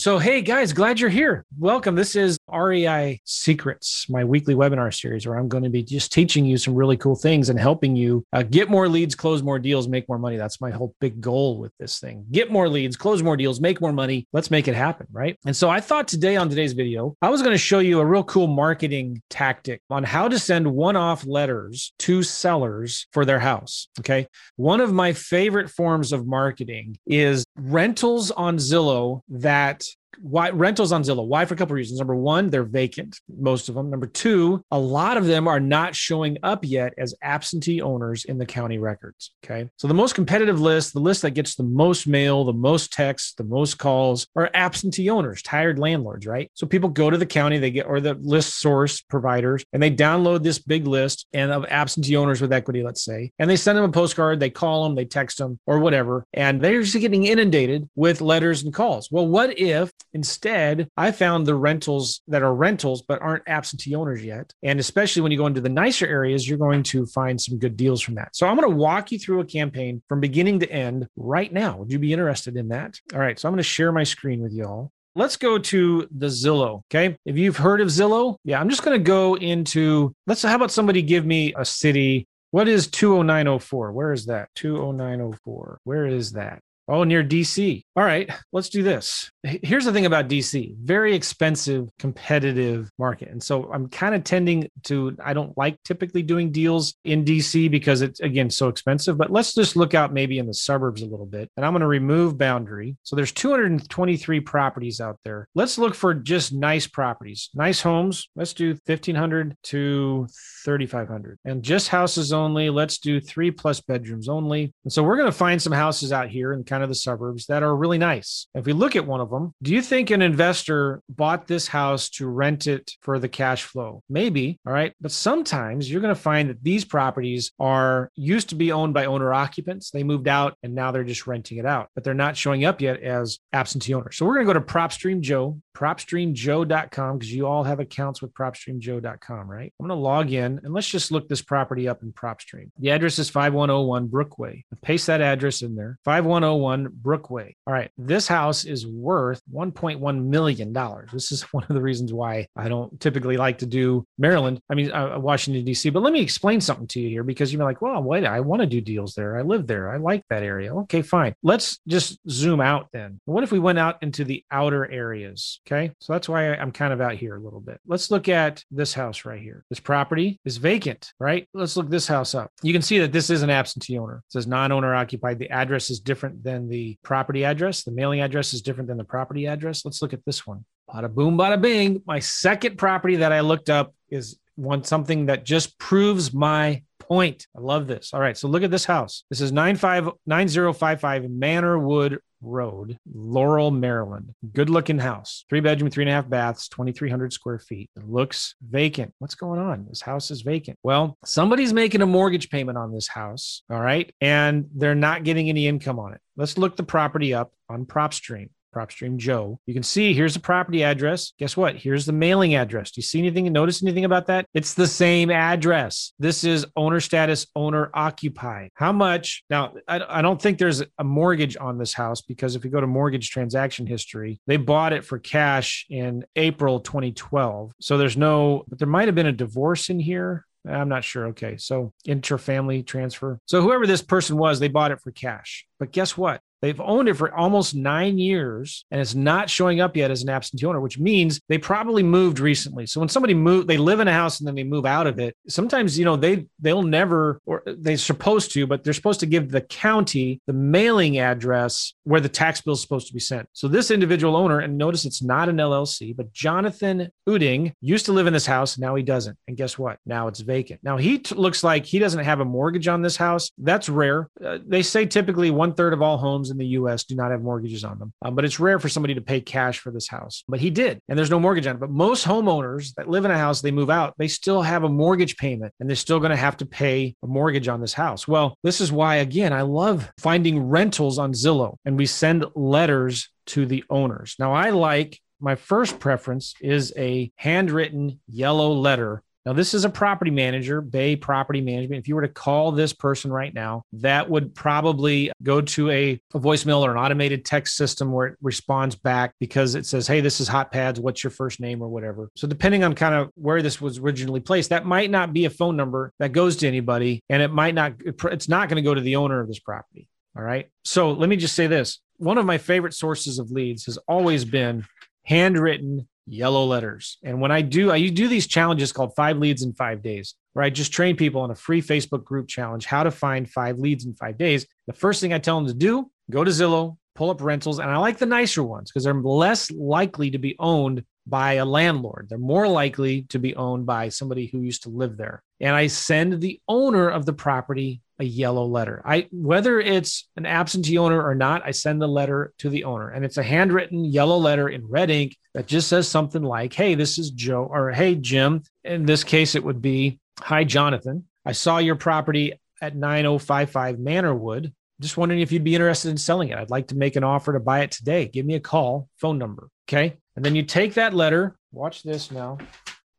[0.00, 1.44] So, hey guys, glad you're here.
[1.58, 1.94] Welcome.
[1.94, 6.46] This is REI Secrets, my weekly webinar series where I'm going to be just teaching
[6.46, 9.88] you some really cool things and helping you uh, get more leads, close more deals,
[9.88, 10.38] make more money.
[10.38, 12.24] That's my whole big goal with this thing.
[12.32, 14.26] Get more leads, close more deals, make more money.
[14.32, 15.38] Let's make it happen, right?
[15.44, 18.06] And so, I thought today on today's video, I was going to show you a
[18.06, 23.40] real cool marketing tactic on how to send one off letters to sellers for their
[23.40, 23.88] house.
[23.98, 24.28] Okay.
[24.56, 31.02] One of my favorite forms of marketing is rentals on Zillow that why rentals on
[31.02, 31.26] Zillow?
[31.26, 31.98] Why for a couple of reasons.
[31.98, 33.90] Number one, they're vacant, most of them.
[33.90, 38.38] Number two, a lot of them are not showing up yet as absentee owners in
[38.38, 39.32] the county records.
[39.44, 39.68] Okay.
[39.76, 43.34] So the most competitive list, the list that gets the most mail, the most texts,
[43.34, 46.50] the most calls are absentee owners, tired landlords, right?
[46.54, 49.90] So people go to the county, they get or the list source providers, and they
[49.90, 53.78] download this big list and of absentee owners with equity, let's say, and they send
[53.78, 57.24] them a postcard, they call them, they text them, or whatever, and they're just getting
[57.24, 59.08] inundated with letters and calls.
[59.10, 64.24] Well, what if Instead, I found the rentals that are rentals but aren't absentee owners
[64.24, 64.52] yet.
[64.62, 67.76] And especially when you go into the nicer areas, you're going to find some good
[67.76, 68.34] deals from that.
[68.34, 71.76] So I'm going to walk you through a campaign from beginning to end right now.
[71.76, 72.98] Would you be interested in that?
[73.12, 73.38] All right.
[73.38, 74.90] So I'm going to share my screen with y'all.
[75.14, 76.82] Let's go to the Zillow.
[76.92, 77.16] Okay.
[77.24, 80.70] If you've heard of Zillow, yeah, I'm just going to go into, let's, how about
[80.70, 82.26] somebody give me a city?
[82.52, 83.92] What is 20904?
[83.92, 84.48] Where is that?
[84.56, 85.80] 20904.
[85.84, 86.60] Where is that?
[86.88, 87.84] Oh, near DC.
[87.94, 89.30] All right, let's do this.
[89.44, 93.28] Here's the thing about DC very expensive, competitive market.
[93.28, 97.70] And so I'm kind of tending to, I don't like typically doing deals in DC
[97.70, 99.16] because it's, again, so expensive.
[99.16, 101.48] But let's just look out maybe in the suburbs a little bit.
[101.56, 102.96] And I'm going to remove boundary.
[103.02, 105.48] So there's 223 properties out there.
[105.54, 108.28] Let's look for just nice properties, nice homes.
[108.34, 110.26] Let's do 1500 to
[110.64, 111.38] 3500.
[111.44, 112.68] And just houses only.
[112.68, 114.74] Let's do three plus bedrooms only.
[114.84, 117.46] And so we're going to find some houses out here kind kind of the suburbs
[117.46, 118.46] that are really nice.
[118.54, 122.08] If we look at one of them, do you think an investor bought this house
[122.10, 124.02] to rent it for the cash flow?
[124.08, 124.58] Maybe.
[124.66, 124.92] All right.
[125.00, 129.06] But sometimes you're going to find that these properties are used to be owned by
[129.06, 129.90] owner occupants.
[129.90, 132.80] They moved out and now they're just renting it out, but they're not showing up
[132.80, 134.16] yet as absentee owners.
[134.16, 138.34] So we're going to go to PropStream Joe, PropStreamJoe.com, because you all have accounts with
[138.34, 139.72] PropStreamJoe.com, right?
[139.78, 142.70] I'm going to log in and let's just look this property up in PropStream.
[142.78, 144.64] The address is 5101 Brookway.
[144.82, 145.98] Paste that address in there.
[146.04, 147.56] 5101 Brookway.
[147.66, 147.90] All right.
[147.96, 149.19] This house is worth
[149.52, 150.72] $1.1 million.
[151.12, 154.74] This is one of the reasons why I don't typically like to do Maryland, I
[154.74, 155.90] mean, uh, Washington, D.C.
[155.90, 158.60] But let me explain something to you here because you're like, well, wait, I want
[158.60, 159.36] to do deals there.
[159.36, 159.90] I live there.
[159.90, 160.74] I like that area.
[160.74, 161.34] Okay, fine.
[161.42, 163.20] Let's just zoom out then.
[163.24, 165.60] What if we went out into the outer areas?
[165.66, 165.92] Okay.
[166.00, 167.80] So that's why I'm kind of out here a little bit.
[167.86, 169.64] Let's look at this house right here.
[169.70, 171.48] This property is vacant, right?
[171.54, 172.50] Let's look this house up.
[172.62, 174.18] You can see that this is an absentee owner.
[174.18, 175.38] It says non owner occupied.
[175.38, 177.84] The address is different than the property address.
[177.84, 179.84] The mailing address is different than the property address.
[179.84, 180.64] Let's look at this one.
[180.88, 182.02] Bada boom, bada bing.
[182.06, 187.46] My second property that I looked up is one something that just proves my point.
[187.56, 188.12] I love this.
[188.12, 189.24] All right, so look at this house.
[189.30, 194.34] This is 9055 Manorwood Road, Laurel, Maryland.
[194.52, 195.44] Good looking house.
[195.48, 197.90] Three bedroom, three and a half baths, 2,300 square feet.
[197.96, 199.12] It looks vacant.
[199.18, 199.86] What's going on?
[199.88, 200.78] This house is vacant.
[200.82, 203.62] Well, somebody's making a mortgage payment on this house.
[203.70, 204.12] All right.
[204.20, 206.20] And they're not getting any income on it.
[206.36, 208.48] Let's look the property up on PropStream.
[208.74, 209.58] PropStream Joe.
[209.66, 211.32] You can see here's the property address.
[211.38, 211.76] Guess what?
[211.76, 212.90] Here's the mailing address.
[212.90, 213.50] Do you see anything?
[213.52, 214.46] Notice anything about that?
[214.54, 216.12] It's the same address.
[216.18, 218.70] This is owner status, owner occupied.
[218.74, 219.44] How much?
[219.50, 222.86] Now, I, don't think there's a mortgage on this house because if you go to
[222.86, 227.72] mortgage transaction history, they bought it for cash in April 2012.
[227.80, 230.44] So there's no, but there might have been a divorce in here.
[230.68, 231.28] I'm not sure.
[231.28, 231.56] Okay.
[231.56, 233.38] So interfamily transfer.
[233.46, 235.66] So whoever this person was, they bought it for cash.
[235.78, 236.40] But guess what?
[236.62, 240.28] They've owned it for almost nine years and it's not showing up yet as an
[240.28, 242.86] absentee owner, which means they probably moved recently.
[242.86, 245.18] So when somebody move, they live in a house and then they move out of
[245.18, 245.34] it.
[245.48, 249.50] Sometimes, you know, they they'll never or they're supposed to, but they're supposed to give
[249.50, 253.48] the county the mailing address where the tax bill is supposed to be sent.
[253.52, 258.12] So this individual owner, and notice it's not an LLC, but Jonathan Uding used to
[258.12, 258.78] live in this house.
[258.78, 259.36] Now he doesn't.
[259.48, 259.98] And guess what?
[260.04, 260.80] Now it's vacant.
[260.82, 263.50] Now he t- looks like he doesn't have a mortgage on this house.
[263.56, 264.28] That's rare.
[264.44, 267.30] Uh, they say typically one third of all homes homes in the US do not
[267.30, 268.12] have mortgages on them.
[268.22, 270.44] Um, but it's rare for somebody to pay cash for this house.
[270.48, 271.80] But he did, and there's no mortgage on it.
[271.80, 274.88] But most homeowners that live in a house, they move out, they still have a
[274.88, 278.26] mortgage payment and they're still going to have to pay a mortgage on this house.
[278.26, 283.28] Well, this is why, again, I love finding rentals on Zillow and we send letters
[283.46, 284.36] to the owners.
[284.38, 289.90] Now, I like my first preference is a handwritten yellow letter now, this is a
[289.90, 292.00] property manager, Bay Property Management.
[292.00, 296.20] If you were to call this person right now, that would probably go to a,
[296.34, 300.20] a, voicemail or an automated text system where it responds back because it says, Hey,
[300.20, 301.00] this is Hot Pads.
[301.00, 302.30] What's your first name or whatever?
[302.36, 305.50] So, depending on kind of where this was originally placed, that might not be a
[305.50, 307.22] phone number that goes to anybody.
[307.30, 310.06] And it might not, it's not going to go to the owner of this property.
[310.36, 310.68] All right.
[310.84, 314.44] So, let me just say this one of my favorite sources of leads has always
[314.44, 314.84] been
[315.24, 317.18] handwritten yellow letters.
[317.24, 320.64] And when I do, I do these challenges called five leads in five days, where
[320.64, 324.06] I just train people on a free Facebook group challenge how to find five leads
[324.06, 324.66] in five days.
[324.86, 327.80] The first thing I tell them to do, go to Zillow, pull up rentals.
[327.80, 331.64] And I like the nicer ones because they're less likely to be owned by a
[331.64, 332.28] landlord.
[332.28, 335.42] They're more likely to be owned by somebody who used to live there.
[335.60, 339.02] And I send the owner of the property a yellow letter.
[339.04, 343.08] I whether it's an absentee owner or not, I send the letter to the owner
[343.08, 346.94] and it's a handwritten yellow letter in red ink that just says something like, "Hey,
[346.94, 351.24] this is Joe," or "Hey, Jim." In this case it would be, "Hi, Jonathan.
[351.44, 352.52] I saw your property
[352.82, 354.72] at 9055 Manorwood.
[355.00, 356.58] Just wondering if you'd be interested in selling it.
[356.58, 358.28] I'd like to make an offer to buy it today.
[358.28, 360.18] Give me a call, phone number." Okay?
[360.36, 362.58] And then you take that letter, watch this now.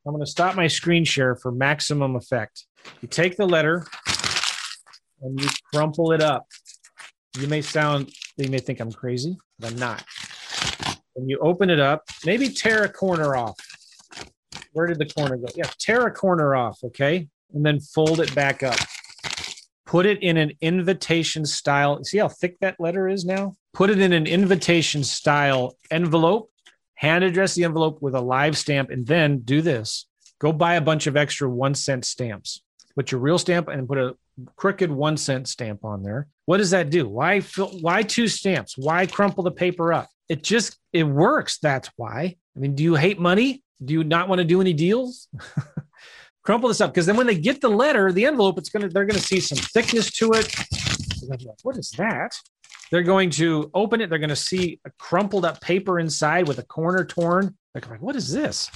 [0.05, 2.65] I'm going to stop my screen share for maximum effect.
[3.01, 3.85] You take the letter,
[5.21, 6.47] and you crumple it up.
[7.39, 10.03] You may sound, you may think I'm crazy, but I'm not.
[11.15, 13.55] And you open it up, maybe tear a corner off.
[14.73, 15.47] Where did the corner go?
[15.55, 17.27] Yeah, tear a corner off, okay?
[17.53, 18.77] And then fold it back up.
[19.85, 22.01] Put it in an invitation style.
[22.03, 23.55] See how thick that letter is now?
[23.73, 26.49] Put it in an invitation style envelope,
[26.95, 30.07] hand address the envelope with a live stamp, and then do this
[30.41, 32.63] go buy a bunch of extra one cent stamps.
[32.95, 34.15] Put your real stamp and put a
[34.55, 36.27] crooked one cent stamp on there.
[36.45, 37.07] What does that do?
[37.07, 38.77] Why fill, why two stamps?
[38.77, 40.07] Why crumple the paper up?
[40.29, 41.59] It just it works.
[41.59, 42.35] That's why.
[42.55, 43.63] I mean, do you hate money?
[43.83, 45.27] Do you not want to do any deals?
[46.43, 49.05] crumple this up because then when they get the letter, the envelope, it's gonna they're
[49.05, 50.53] gonna see some thickness to it.
[51.63, 52.33] what is that?
[52.91, 54.09] They're going to open it.
[54.09, 57.55] They're going to see a crumpled up paper inside with a corner torn.
[57.73, 58.69] They're like, what is this?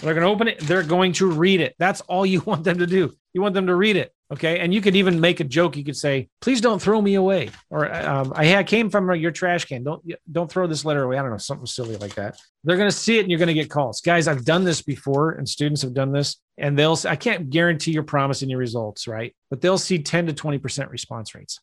[0.00, 0.60] They're going to open it.
[0.60, 1.74] They're going to read it.
[1.78, 3.12] That's all you want them to do.
[3.38, 4.12] You want them to read it.
[4.32, 4.58] Okay.
[4.58, 5.76] And you could even make a joke.
[5.76, 7.50] You could say, please don't throw me away.
[7.70, 9.84] Or um, I came from your trash can.
[9.84, 11.18] Don't, don't throw this letter away.
[11.18, 12.36] I don't know, something silly like that.
[12.64, 14.00] They're going to see it and you're going to get calls.
[14.00, 17.92] Guys, I've done this before and students have done this and they'll, I can't guarantee
[17.92, 19.36] your promise and your results, right?
[19.50, 21.60] But they'll see 10 to 20% response rates.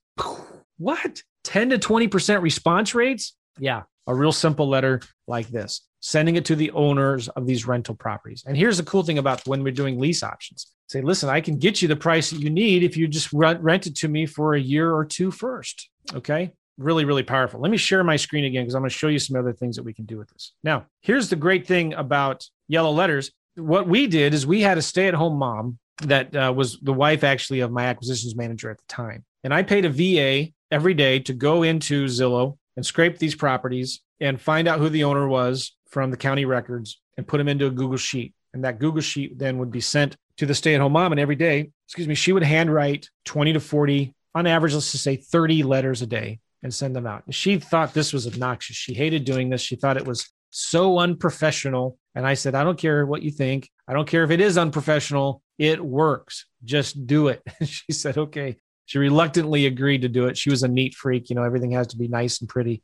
[0.77, 1.23] What?
[1.43, 3.35] 10 to 20% response rates?
[3.59, 3.81] Yeah.
[4.07, 8.43] A real simple letter like this sending it to the owners of these rental properties.
[8.45, 11.57] And here's the cool thing about when we're doing lease options say, listen, I can
[11.57, 14.27] get you the price that you need if you just rent, rent it to me
[14.27, 15.89] for a year or two first.
[16.13, 16.51] Okay.
[16.77, 17.59] Really, really powerful.
[17.59, 19.75] Let me share my screen again because I'm going to show you some other things
[19.77, 20.53] that we can do with this.
[20.63, 23.31] Now, here's the great thing about yellow letters.
[23.55, 26.93] What we did is we had a stay at home mom that uh, was the
[26.93, 29.25] wife actually of my acquisitions manager at the time.
[29.43, 34.01] And I paid a VA every day to go into Zillow and scrape these properties
[34.19, 37.67] and find out who the owner was from the county records and put them into
[37.67, 38.33] a Google Sheet.
[38.53, 41.13] And that Google Sheet then would be sent to the stay at home mom.
[41.13, 45.05] And every day, excuse me, she would handwrite 20 to 40, on average, let's just
[45.05, 47.23] say 30 letters a day and send them out.
[47.29, 48.75] She thought this was obnoxious.
[48.75, 49.61] She hated doing this.
[49.61, 51.97] She thought it was so unprofessional.
[52.13, 53.69] And I said, I don't care what you think.
[53.87, 55.41] I don't care if it is unprofessional.
[55.57, 56.45] It works.
[56.65, 57.41] Just do it.
[57.63, 58.57] she said, okay.
[58.85, 60.37] She reluctantly agreed to do it.
[60.37, 61.29] She was a neat freak.
[61.29, 62.83] You know, everything has to be nice and pretty.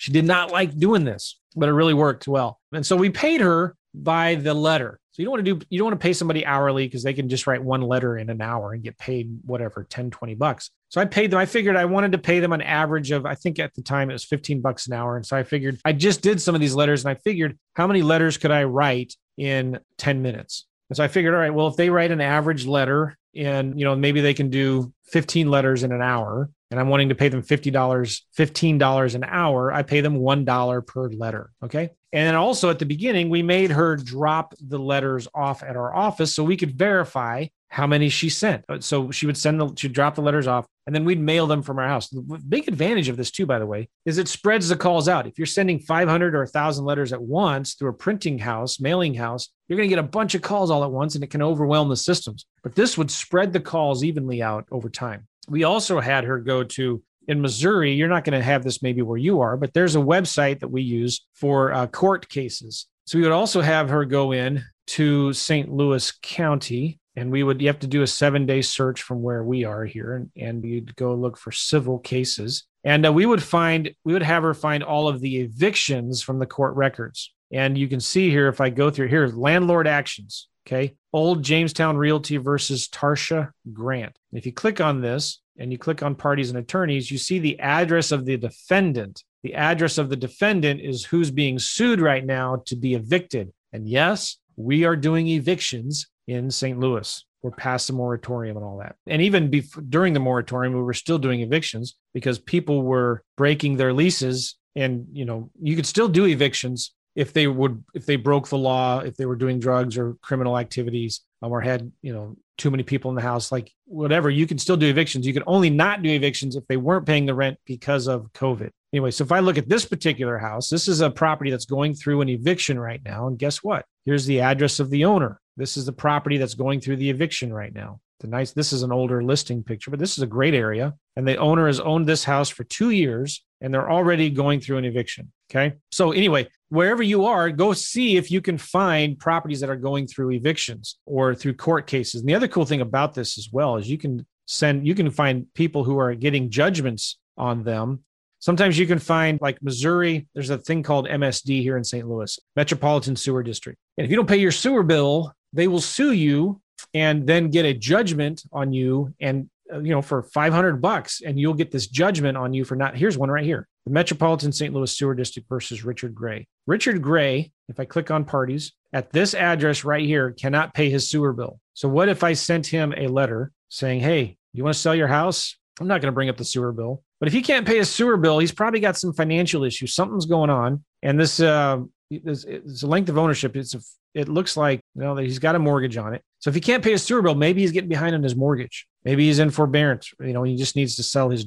[0.00, 2.58] She did not like doing this, but it really worked well.
[2.72, 4.98] And so we paid her by the letter.
[5.10, 7.12] So you don't want to do you don't want to pay somebody hourly because they
[7.12, 10.70] can just write one letter in an hour and get paid whatever 10 20 bucks.
[10.88, 13.34] So I paid them I figured I wanted to pay them an average of I
[13.34, 15.92] think at the time it was 15 bucks an hour and so I figured I
[15.92, 19.14] just did some of these letters and I figured how many letters could I write
[19.36, 20.64] in 10 minutes.
[20.88, 23.84] And so I figured all right well if they write an average letter and you
[23.84, 27.28] know maybe they can do 15 letters in an hour and I'm wanting to pay
[27.28, 31.50] them $50, $15 an hour, I pay them $1 per letter.
[31.64, 31.90] Okay.
[32.12, 35.94] And then also at the beginning, we made her drop the letters off at our
[35.94, 38.64] office so we could verify how many she sent.
[38.68, 41.46] Uh, so she would send the, she'd drop the letters off and then we'd mail
[41.46, 42.08] them from our house.
[42.08, 45.28] The big advantage of this, too, by the way, is it spreads the calls out.
[45.28, 49.48] If you're sending 500 or 1,000 letters at once through a printing house, mailing house,
[49.68, 51.88] you're going to get a bunch of calls all at once and it can overwhelm
[51.88, 52.44] the systems.
[52.64, 55.28] But this would spread the calls evenly out over time.
[55.48, 59.02] We also had her go to in Missouri, you're not going to have this maybe
[59.02, 62.86] where you are, but there's a website that we use for uh, court cases.
[63.06, 65.70] So we would also have her go in to St.
[65.70, 69.44] Louis County, and we would you have to do a seven day search from where
[69.44, 72.64] we are here, and, and you'd go look for civil cases.
[72.82, 76.40] And uh, we would find we would have her find all of the evictions from
[76.40, 77.32] the court records.
[77.52, 80.48] And you can see here if I go through here, landlord actions.
[80.70, 80.94] Okay.
[81.12, 84.16] Old Jamestown Realty versus Tarsha Grant.
[84.32, 87.58] If you click on this and you click on parties and attorneys, you see the
[87.58, 89.24] address of the defendant.
[89.42, 93.52] The address of the defendant is who's being sued right now to be evicted.
[93.72, 96.78] And yes, we are doing evictions in St.
[96.78, 97.24] Louis.
[97.42, 98.94] We're past the moratorium and all that.
[99.08, 103.76] And even before, during the moratorium, we were still doing evictions because people were breaking
[103.76, 104.56] their leases.
[104.76, 108.56] And, you know, you could still do evictions if they would if they broke the
[108.56, 112.70] law if they were doing drugs or criminal activities um, or had you know too
[112.70, 115.26] many people in the house like whatever you can still do evictions.
[115.26, 118.70] You can only not do evictions if they weren't paying the rent because of covid.
[118.94, 121.92] Anyway so if i look at this particular house this is a property that's going
[121.92, 123.26] through an eviction right now.
[123.26, 123.84] And guess what?
[124.06, 125.40] Here's the address of the owner.
[125.58, 128.82] This is the property that's going through the eviction right now the nice this is
[128.82, 132.06] an older listing picture but this is a great area and the owner has owned
[132.06, 136.46] this house for two years and they're already going through an eviction okay so anyway
[136.70, 140.98] wherever you are, go see if you can find properties that are going through evictions
[141.04, 142.20] or through court cases.
[142.20, 145.10] And the other cool thing about this as well is you can send, you can
[145.10, 148.04] find people who are getting judgments on them.
[148.38, 152.08] Sometimes you can find like Missouri, there's a thing called MSD here in St.
[152.08, 153.78] Louis, Metropolitan Sewer District.
[153.98, 156.60] And if you don't pay your sewer bill, they will sue you
[156.94, 161.38] and then get a judgment on you and uh, you know for 500 bucks and
[161.38, 164.74] you'll get this judgment on you for not here's one right here the Metropolitan St.
[164.74, 166.46] Louis Sewer District versus Richard Gray.
[166.66, 171.08] Richard Gray, if I click on parties, at this address right here, cannot pay his
[171.08, 171.60] sewer bill.
[171.74, 175.08] So, what if I sent him a letter saying, Hey, you want to sell your
[175.08, 175.56] house?
[175.80, 177.02] I'm not going to bring up the sewer bill.
[177.20, 179.94] But if he can't pay his sewer bill, he's probably got some financial issues.
[179.94, 180.84] Something's going on.
[181.02, 183.80] And this, uh, this, this length of ownership, it's a,
[184.14, 186.22] it looks like you know that he's got a mortgage on it.
[186.40, 188.86] So if he can't pay his sewer bill, maybe he's getting behind on his mortgage.
[189.04, 190.12] Maybe he's in forbearance.
[190.20, 191.46] You know, he just needs to sell his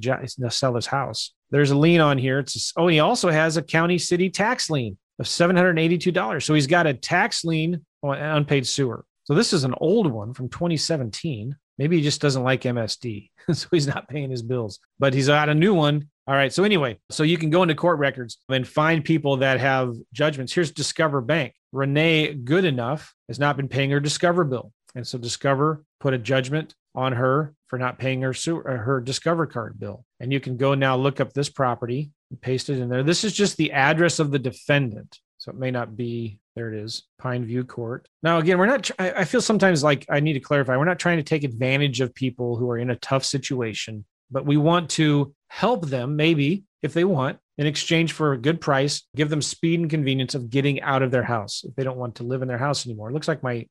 [0.49, 1.33] sell his house.
[1.51, 2.39] There's a lien on here.
[2.39, 6.45] It's oh, he also has a county city tax lien of seven hundred eighty-two dollars.
[6.45, 9.05] So he's got a tax lien on unpaid sewer.
[9.25, 11.55] So this is an old one from 2017.
[11.77, 14.79] Maybe he just doesn't like MSD, so he's not paying his bills.
[14.99, 16.09] But he's got a new one.
[16.27, 16.53] All right.
[16.53, 20.53] So anyway, so you can go into court records and find people that have judgments.
[20.53, 21.53] Here's Discover Bank.
[21.71, 24.71] Renee Goodenough has not been paying her Discover bill.
[24.95, 29.47] And so Discover put a judgment on her for not paying her uh, her Discover
[29.47, 30.05] card bill.
[30.19, 33.03] And you can go now look up this property and paste it in there.
[33.03, 35.19] This is just the address of the defendant.
[35.37, 38.07] So it may not be there it is, Pine View Court.
[38.21, 41.17] Now, again, we're not, I feel sometimes like I need to clarify, we're not trying
[41.17, 45.33] to take advantage of people who are in a tough situation, but we want to
[45.47, 49.79] help them, maybe if they want, in exchange for a good price, give them speed
[49.79, 52.47] and convenience of getting out of their house if they don't want to live in
[52.47, 53.09] their house anymore.
[53.09, 53.67] It looks like my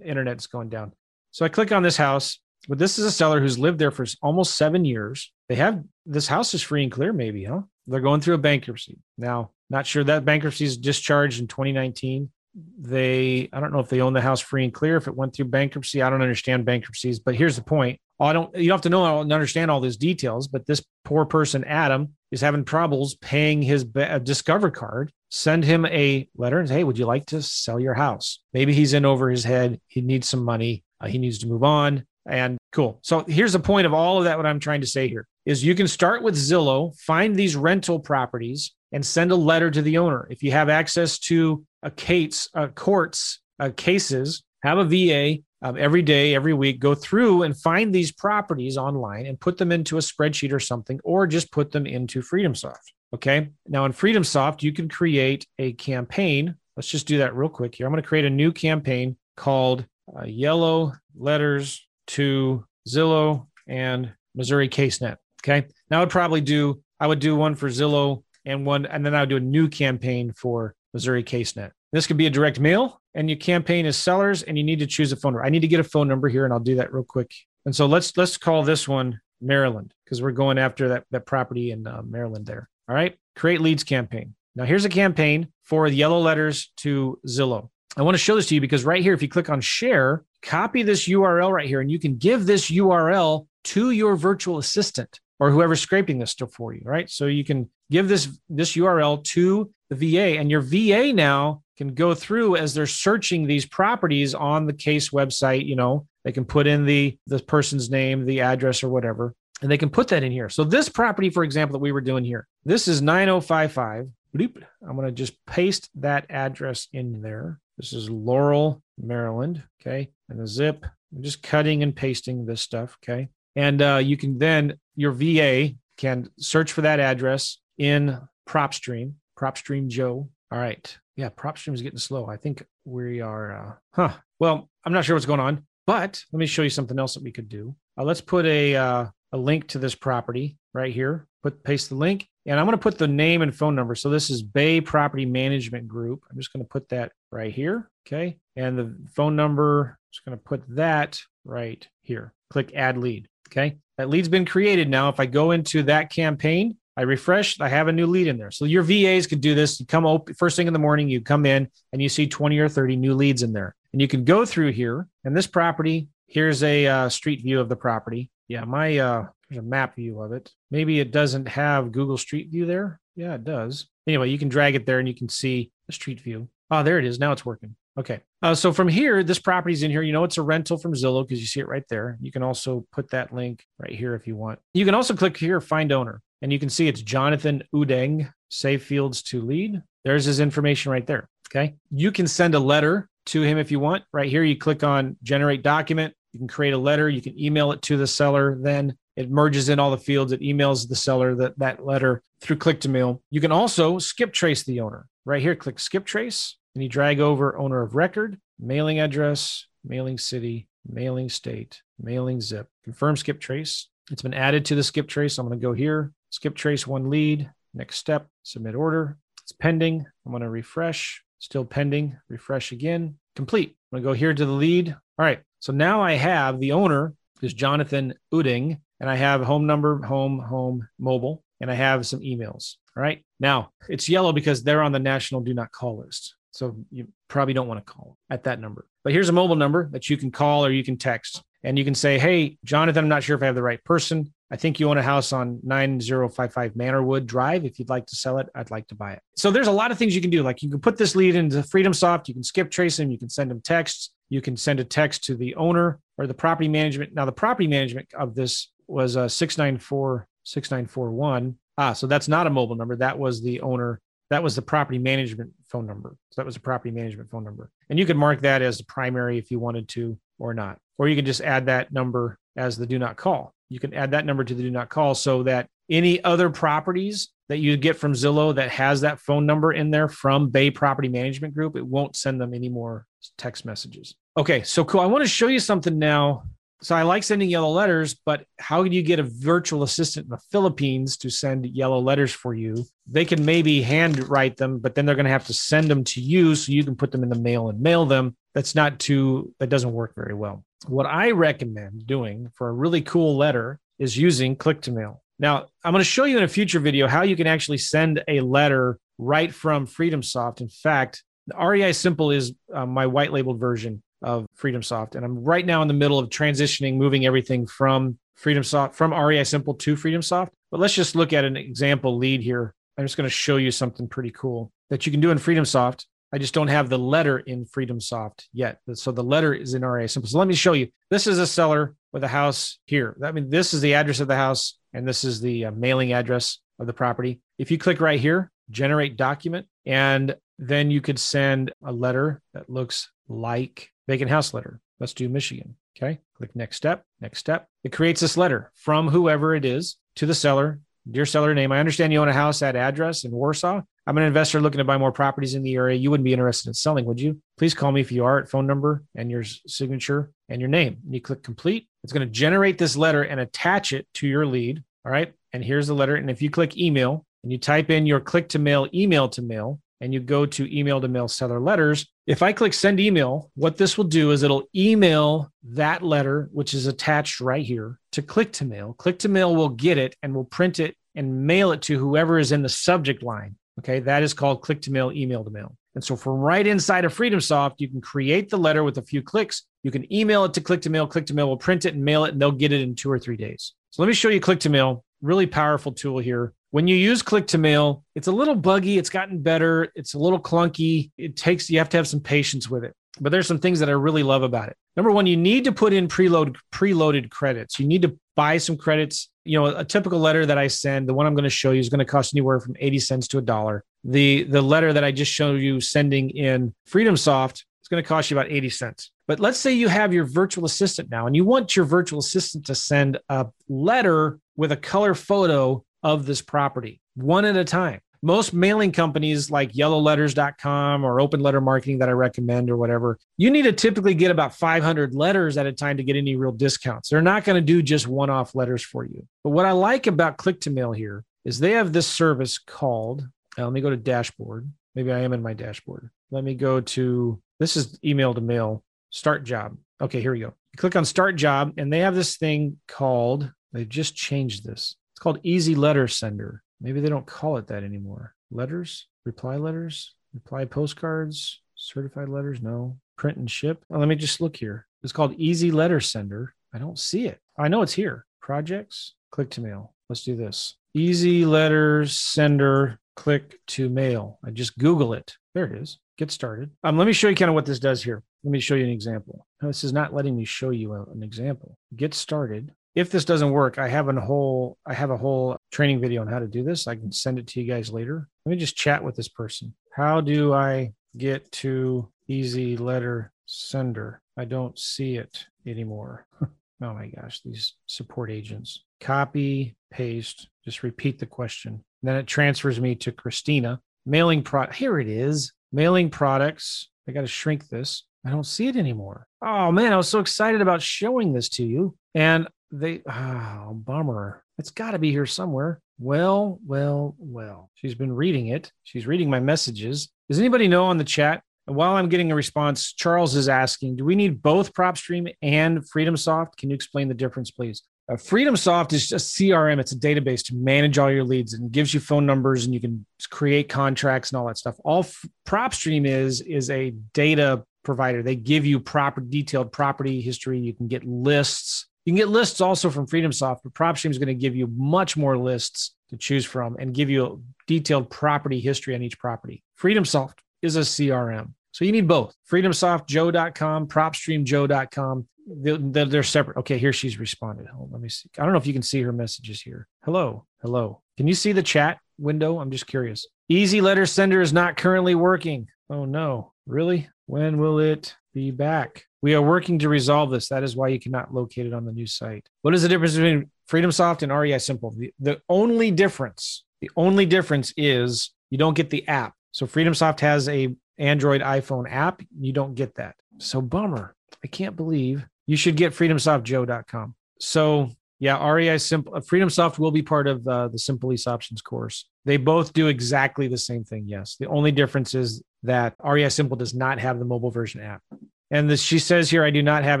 [0.04, 0.92] internet's going down.
[1.30, 4.04] So I click on this house, but this is a seller who's lived there for
[4.20, 5.32] almost seven years.
[5.48, 7.62] They have this house is free and clear, maybe, huh?
[7.86, 8.98] They're going through a bankruptcy.
[9.16, 12.30] Now, not sure that bankruptcy is discharged in 2019.
[12.54, 15.34] They, I don't know if they own the house free and clear, if it went
[15.34, 16.02] through bankruptcy.
[16.02, 18.00] I don't understand bankruptcies, but here's the point.
[18.18, 21.24] I don't, you don't have to know and understand all these details, but this poor
[21.24, 25.10] person, Adam, is having troubles paying his Discover card.
[25.30, 28.40] Send him a letter and say, Hey, would you like to sell your house?
[28.52, 29.80] Maybe he's in over his head.
[29.86, 30.84] He needs some money.
[31.00, 32.04] Uh, he needs to move on.
[32.26, 33.00] And cool.
[33.02, 34.36] So here's the point of all of that.
[34.36, 37.98] What I'm trying to say here is you can start with Zillow, find these rental
[37.98, 40.26] properties, and send a letter to the owner.
[40.30, 45.76] If you have access to a case, uh, courts uh, cases, have a VA um,
[45.76, 49.96] every day, every week, go through and find these properties online and put them into
[49.96, 52.76] a spreadsheet or something, or just put them into FreedomSoft.
[53.14, 53.50] Okay.
[53.66, 56.54] Now in FreedomSoft, you can create a campaign.
[56.76, 57.86] Let's just do that real quick here.
[57.86, 59.84] I'm going to create a new campaign called
[60.16, 65.16] uh, Yellow Letters to Zillow and Missouri CaseNet.
[65.42, 65.66] Okay.
[65.90, 69.14] Now I would probably do, I would do one for Zillow and one, and then
[69.14, 71.70] I would do a new campaign for Missouri CaseNet.
[71.92, 74.86] This could be a direct mail, and your campaign is sellers, and you need to
[74.86, 75.44] choose a phone number.
[75.44, 77.32] I need to get a phone number here, and I'll do that real quick.
[77.66, 81.70] And so let's let's call this one Maryland because we're going after that that property
[81.72, 82.68] in uh, Maryland there.
[82.88, 84.34] All right, create leads campaign.
[84.54, 87.68] Now here's a campaign for the yellow letters to Zillow.
[87.96, 90.24] I want to show this to you because right here, if you click on share,
[90.42, 95.20] copy this URL right here, and you can give this URL to your virtual assistant
[95.40, 97.10] or whoever's scraping this stuff for you, right?
[97.10, 101.94] So you can give this this URL to the VA, and your VA now can
[101.94, 105.66] go through as they're searching these properties on the case website.
[105.66, 109.70] You know, they can put in the the person's name, the address, or whatever, and
[109.70, 110.50] they can put that in here.
[110.50, 114.10] So this property, for example, that we were doing here, this is 9055.
[114.36, 114.62] Bloop.
[114.86, 117.58] I'm going to just paste that address in there.
[117.76, 119.64] This is Laurel, Maryland.
[119.80, 120.10] Okay.
[120.28, 122.96] And the zip, I'm just cutting and pasting this stuff.
[123.02, 123.28] Okay.
[123.56, 129.88] And uh, you can then, your VA can search for that address in PropStream, PropStream
[129.88, 130.28] Joe.
[130.50, 130.98] All right.
[131.16, 132.26] Yeah, PropStream is getting slow.
[132.26, 134.16] I think we are, uh, huh.
[134.38, 137.22] Well, I'm not sure what's going on, but let me show you something else that
[137.22, 137.74] we could do.
[137.98, 141.26] Uh, let's put a, uh, a link to this property right here.
[141.42, 143.94] Put paste the link, and I'm going to put the name and phone number.
[143.94, 146.22] So this is Bay Property Management Group.
[146.30, 147.90] I'm just going to put that right here.
[148.06, 149.98] Okay, and the phone number.
[150.12, 152.34] Just going to put that right here.
[152.50, 153.28] Click Add Lead.
[153.50, 155.08] Okay, that lead's been created now.
[155.08, 158.50] If I go into that campaign, I refresh, I have a new lead in there.
[158.50, 159.80] So your VAs could do this.
[159.80, 162.58] You come up first thing in the morning, you come in and you see 20
[162.58, 163.74] or 30 new leads in there.
[163.92, 167.68] And you can go through here and this property, here's a uh, street view of
[167.68, 168.30] the property.
[168.48, 170.52] Yeah, my uh there's a map view of it.
[170.70, 173.00] Maybe it doesn't have Google Street View there.
[173.16, 173.88] Yeah, it does.
[174.06, 176.48] Anyway, you can drag it there and you can see the street view.
[176.70, 177.18] Oh, there it is.
[177.18, 177.74] Now it's working.
[177.98, 178.20] Okay.
[178.42, 180.02] Uh, so from here, this property's in here.
[180.02, 182.16] You know, it's a rental from Zillow because you see it right there.
[182.20, 184.58] You can also put that link right here if you want.
[184.74, 188.82] You can also click here, find owner, and you can see it's Jonathan Udeng, save
[188.82, 189.82] fields to lead.
[190.04, 191.28] There's his information right there.
[191.50, 191.74] Okay.
[191.90, 194.04] You can send a letter to him if you want.
[194.12, 196.14] Right here, you click on generate document.
[196.32, 197.08] You can create a letter.
[197.08, 198.56] You can email it to the seller.
[198.60, 200.32] Then it merges in all the fields.
[200.32, 203.20] It emails the seller that, that letter through click to mail.
[203.30, 205.06] You can also skip trace the owner.
[205.26, 210.18] Right here, click skip trace and you drag over owner of record, mailing address, mailing
[210.18, 213.88] city, mailing state, mailing zip, confirm skip trace.
[214.10, 215.38] It's been added to the skip trace.
[215.38, 219.16] I'm going to go here, skip trace one lead, next step, submit order.
[219.42, 220.06] It's pending.
[220.24, 223.76] I'm going to refresh, still pending, refresh again, complete.
[223.92, 224.90] I'm going to go here to the lead.
[224.90, 225.40] All right.
[225.60, 230.38] So now I have the owner is Jonathan Uding, and I have home number, home,
[230.38, 232.76] home, mobile, and I have some emails.
[232.96, 233.24] All right.
[233.38, 236.34] Now it's yellow because they're on the national do not call list.
[236.52, 238.86] So you probably don't want to call at that number.
[239.04, 241.42] But here's a mobile number that you can call or you can text.
[241.62, 244.32] And you can say, Hey, Jonathan, I'm not sure if I have the right person.
[244.50, 247.64] I think you own a house on 9055 Manorwood Drive.
[247.64, 249.22] If you'd like to sell it, I'd like to buy it.
[249.36, 250.42] So there's a lot of things you can do.
[250.42, 253.28] Like you can put this lead into FreedomSoft, you can skip trace him, you can
[253.28, 257.14] send him texts, you can send a text to the owner or the property management.
[257.14, 261.56] Now, the property management of this was a 694 6941.
[261.78, 262.96] Ah, so that's not a mobile number.
[262.96, 264.00] That was the owner.
[264.30, 266.16] That was the property management phone number.
[266.30, 267.70] So that was a property management phone number.
[267.88, 270.78] And you could mark that as the primary if you wanted to or not.
[270.98, 273.54] Or you can just add that number as the do not call.
[273.68, 277.30] You can add that number to the do not call so that any other properties
[277.48, 281.08] that you get from Zillow that has that phone number in there from Bay Property
[281.08, 284.14] Management Group, it won't send them any more text messages.
[284.36, 285.00] Okay, so cool.
[285.00, 286.44] I want to show you something now
[286.82, 290.30] so I like sending yellow letters, but how do you get a virtual assistant in
[290.30, 292.86] the Philippines to send yellow letters for you?
[293.06, 296.20] They can maybe handwrite them, but then they're going to have to send them to
[296.20, 298.34] you so you can put them in the mail and mail them.
[298.54, 300.64] That's not too, that doesn't work very well.
[300.86, 305.22] What I recommend doing for a really cool letter is using click to mail.
[305.38, 308.22] Now, I'm going to show you in a future video how you can actually send
[308.26, 310.62] a letter right from FreedomSoft.
[310.62, 315.14] In fact, the REI Simple is uh, my white labeled version of FreedomSoft.
[315.14, 319.44] And I'm right now in the middle of transitioning, moving everything from FreedomSoft, from REI
[319.44, 320.50] Simple to FreedomSoft.
[320.70, 322.74] But let's just look at an example lead here.
[322.96, 326.04] I'm just going to show you something pretty cool that you can do in FreedomSoft.
[326.32, 328.78] I just don't have the letter in FreedomSoft yet.
[328.94, 330.28] So the letter is in REI Simple.
[330.28, 330.88] So let me show you.
[331.10, 333.16] This is a seller with a house here.
[333.24, 336.12] I mean, this is the address of the house, and this is the uh, mailing
[336.12, 337.40] address of the property.
[337.58, 342.70] If you click right here, generate document, and then you could send a letter that
[342.70, 344.80] looks like vacant house letter.
[344.98, 345.76] Let's do Michigan.
[345.96, 346.20] Okay.
[346.36, 347.68] Click next step, next step.
[347.84, 350.80] It creates this letter from whoever it is to the seller.
[351.10, 353.82] Dear seller name, I understand you own a house at address in Warsaw.
[354.06, 355.96] I'm an investor looking to buy more properties in the area.
[355.96, 357.40] You wouldn't be interested in selling, would you?
[357.58, 360.98] Please call me if you are at phone number and your signature and your name.
[361.04, 361.88] And you click complete.
[362.04, 364.82] It's going to generate this letter and attach it to your lead.
[365.04, 365.32] All right.
[365.52, 366.16] And here's the letter.
[366.16, 369.42] And if you click email and you type in your click to mail, email to
[369.42, 373.50] mail, and you go to email to mail seller letters, if I click send email,
[373.54, 378.22] what this will do is it'll email that letter, which is attached right here, to
[378.22, 378.94] click to mail.
[378.94, 382.38] Click to mail will get it and will print it and mail it to whoever
[382.38, 383.56] is in the subject line.
[383.78, 385.76] Okay, that is called click to mail, email to mail.
[385.94, 389.22] And so from right inside of FreedomSoft, you can create the letter with a few
[389.22, 389.64] clicks.
[389.82, 391.06] You can email it to click to mail.
[391.06, 393.10] Click to mail will print it and mail it, and they'll get it in two
[393.10, 393.74] or three days.
[393.90, 395.04] So let me show you click to mail.
[395.20, 396.52] Really powerful tool here.
[396.70, 398.96] When you use click to mail, it's a little buggy.
[398.96, 399.90] It's gotten better.
[399.94, 401.10] It's a little clunky.
[401.18, 402.94] It takes, you have to have some patience with it.
[403.20, 404.76] But there's some things that I really love about it.
[404.96, 407.78] Number one, you need to put in preload preloaded credits.
[407.78, 409.28] You need to buy some credits.
[409.44, 411.80] You know, a typical letter that I send, the one I'm going to show you
[411.80, 413.84] is going to cost anywhere from 80 cents to a dollar.
[414.04, 418.30] The the letter that I just showed you sending in FreedomSoft is going to cost
[418.30, 419.10] you about 80 cents.
[419.26, 422.66] But let's say you have your virtual assistant now and you want your virtual assistant
[422.66, 428.00] to send a letter with a color photo of this property one at a time.
[428.22, 433.50] Most mailing companies like yellowletters.com or open letter marketing that I recommend or whatever, you
[433.50, 437.08] need to typically get about 500 letters at a time to get any real discounts.
[437.08, 439.26] They're not going to do just one off letters for you.
[439.42, 443.26] But what I like about Click to Mail here is they have this service called,
[443.58, 444.70] uh, let me go to dashboard.
[444.94, 446.10] Maybe I am in my dashboard.
[446.30, 449.78] Let me go to, this is email to mail, start job.
[450.00, 450.52] Okay, here we go.
[450.76, 454.96] click on start job, and they have this thing called, they've just changed this.
[455.20, 456.62] Called Easy Letter Sender.
[456.80, 458.34] Maybe they don't call it that anymore.
[458.50, 462.62] Letters, reply letters, reply postcards, certified letters.
[462.62, 463.84] No, print and ship.
[463.90, 464.86] Oh, let me just look here.
[465.02, 466.54] It's called Easy Letter Sender.
[466.72, 467.38] I don't see it.
[467.58, 468.24] I know it's here.
[468.40, 469.94] Projects, click to mail.
[470.08, 470.76] Let's do this.
[470.94, 474.38] Easy Letter Sender, click to mail.
[474.44, 475.36] I just Google it.
[475.54, 475.98] There it is.
[476.16, 476.70] Get started.
[476.82, 478.22] Um, let me show you kind of what this does here.
[478.42, 479.46] Let me show you an example.
[479.60, 481.76] No, this is not letting me show you an example.
[481.94, 486.00] Get started if this doesn't work, I have a whole I have a whole training
[486.00, 486.86] video on how to do this.
[486.86, 488.28] I can send it to you guys later.
[488.44, 489.74] Let me just chat with this person.
[489.92, 494.20] How do I get to easy letter sender?
[494.36, 496.26] I don't see it anymore.
[496.42, 496.48] oh
[496.94, 498.84] my gosh, these support agents.
[499.00, 501.84] Copy, paste, just repeat the question.
[502.02, 503.80] Then it transfers me to Christina.
[504.06, 504.76] Mailing product.
[504.76, 505.52] Here it is.
[505.72, 506.88] Mailing products.
[507.06, 508.04] I got to shrink this.
[508.24, 509.26] I don't see it anymore.
[509.42, 511.96] Oh man, I was so excited about showing this to you.
[512.14, 514.42] And they oh bummer.
[514.58, 515.80] It's got to be here somewhere.
[515.98, 517.70] Well well well.
[517.74, 518.72] She's been reading it.
[518.84, 520.10] She's reading my messages.
[520.28, 521.42] Does anybody know on the chat?
[521.66, 526.56] While i'm getting a response charles is asking do we need both propstream and freedomsoft?
[526.56, 527.82] Can you explain the difference please?
[528.10, 531.94] Uh, freedomsoft is just crm it's a database to manage all your leads and gives
[531.94, 534.74] you phone numbers and you can create contracts and all that stuff.
[534.84, 538.22] All F- propstream is is a data provider.
[538.22, 540.58] They give you proper detailed property history.
[540.58, 544.28] You can get lists you can get lists also from FreedomSoft, but PropStream is going
[544.28, 547.36] to give you much more lists to choose from and give you a
[547.66, 549.62] detailed property history on each property.
[549.80, 551.52] FreedomSoft is a CRM.
[551.72, 555.28] So you need both freedomsoftjoe.com, propstreamjoe.com.
[555.46, 556.58] They're, they're separate.
[556.58, 557.66] Okay, here she's responded.
[557.68, 558.28] Hold, let me see.
[558.38, 559.86] I don't know if you can see her messages here.
[560.04, 560.46] Hello.
[560.62, 561.00] Hello.
[561.16, 562.58] Can you see the chat window?
[562.58, 563.26] I'm just curious.
[563.48, 565.68] Easy letter sender is not currently working.
[565.88, 566.52] Oh no.
[566.66, 567.08] Really?
[567.26, 569.04] When will it be back?
[569.22, 570.48] We are working to resolve this.
[570.48, 572.48] That is why you cannot locate it on the new site.
[572.62, 574.94] What is the difference between FreedomSoft and REI Simple?
[574.96, 579.34] The, the only difference, the only difference is you don't get the app.
[579.52, 582.22] So FreedomSoft has a Android iPhone app.
[582.38, 583.16] You don't get that.
[583.38, 584.14] So bummer.
[584.44, 587.14] I can't believe you should get freedomsoftjoe.com.
[587.40, 587.90] So
[588.20, 592.06] yeah, REI Simple FreedomSoft will be part of uh, the Simple Lease Options course.
[592.24, 594.04] They both do exactly the same thing.
[594.06, 598.02] Yes, the only difference is that REI Simple does not have the mobile version app.
[598.50, 600.00] And this, she says here, I do not have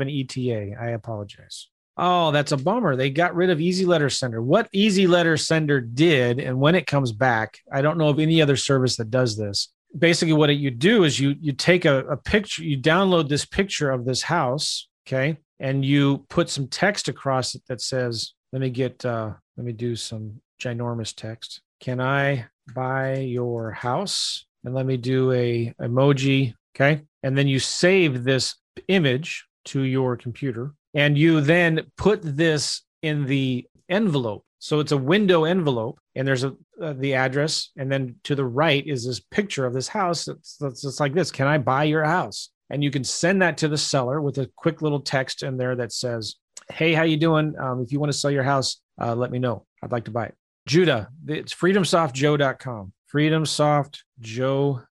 [0.00, 0.74] an ETA.
[0.78, 1.68] I apologize.
[1.96, 2.96] Oh, that's a bummer.
[2.96, 4.42] They got rid of Easy Letter Sender.
[4.42, 8.40] What Easy Letter Sender did, and when it comes back, I don't know of any
[8.40, 9.68] other service that does this.
[9.96, 13.90] Basically, what you do is you you take a, a picture, you download this picture
[13.90, 18.70] of this house, okay, and you put some text across it that says, "Let me
[18.70, 21.60] get, uh, let me do some ginormous text.
[21.80, 27.58] Can I buy your house?" And let me do a emoji, okay, and then you
[27.58, 28.54] save this
[28.88, 34.44] image to your computer and you then put this in the envelope.
[34.58, 38.44] So it's a window envelope and there's a uh, the address and then to the
[38.44, 41.30] right is this picture of this house it's, like this.
[41.30, 42.50] Can i buy your house?
[42.70, 45.76] And you can send that to the seller with a quick little text in there
[45.76, 46.36] that says
[46.70, 47.54] hey how you doing?
[47.58, 49.66] Um, if you want to sell your house uh, let me know.
[49.82, 50.34] I'd like to buy it
[50.66, 54.84] judah it's freedomsoftjoe.com freedomsoftjoe.com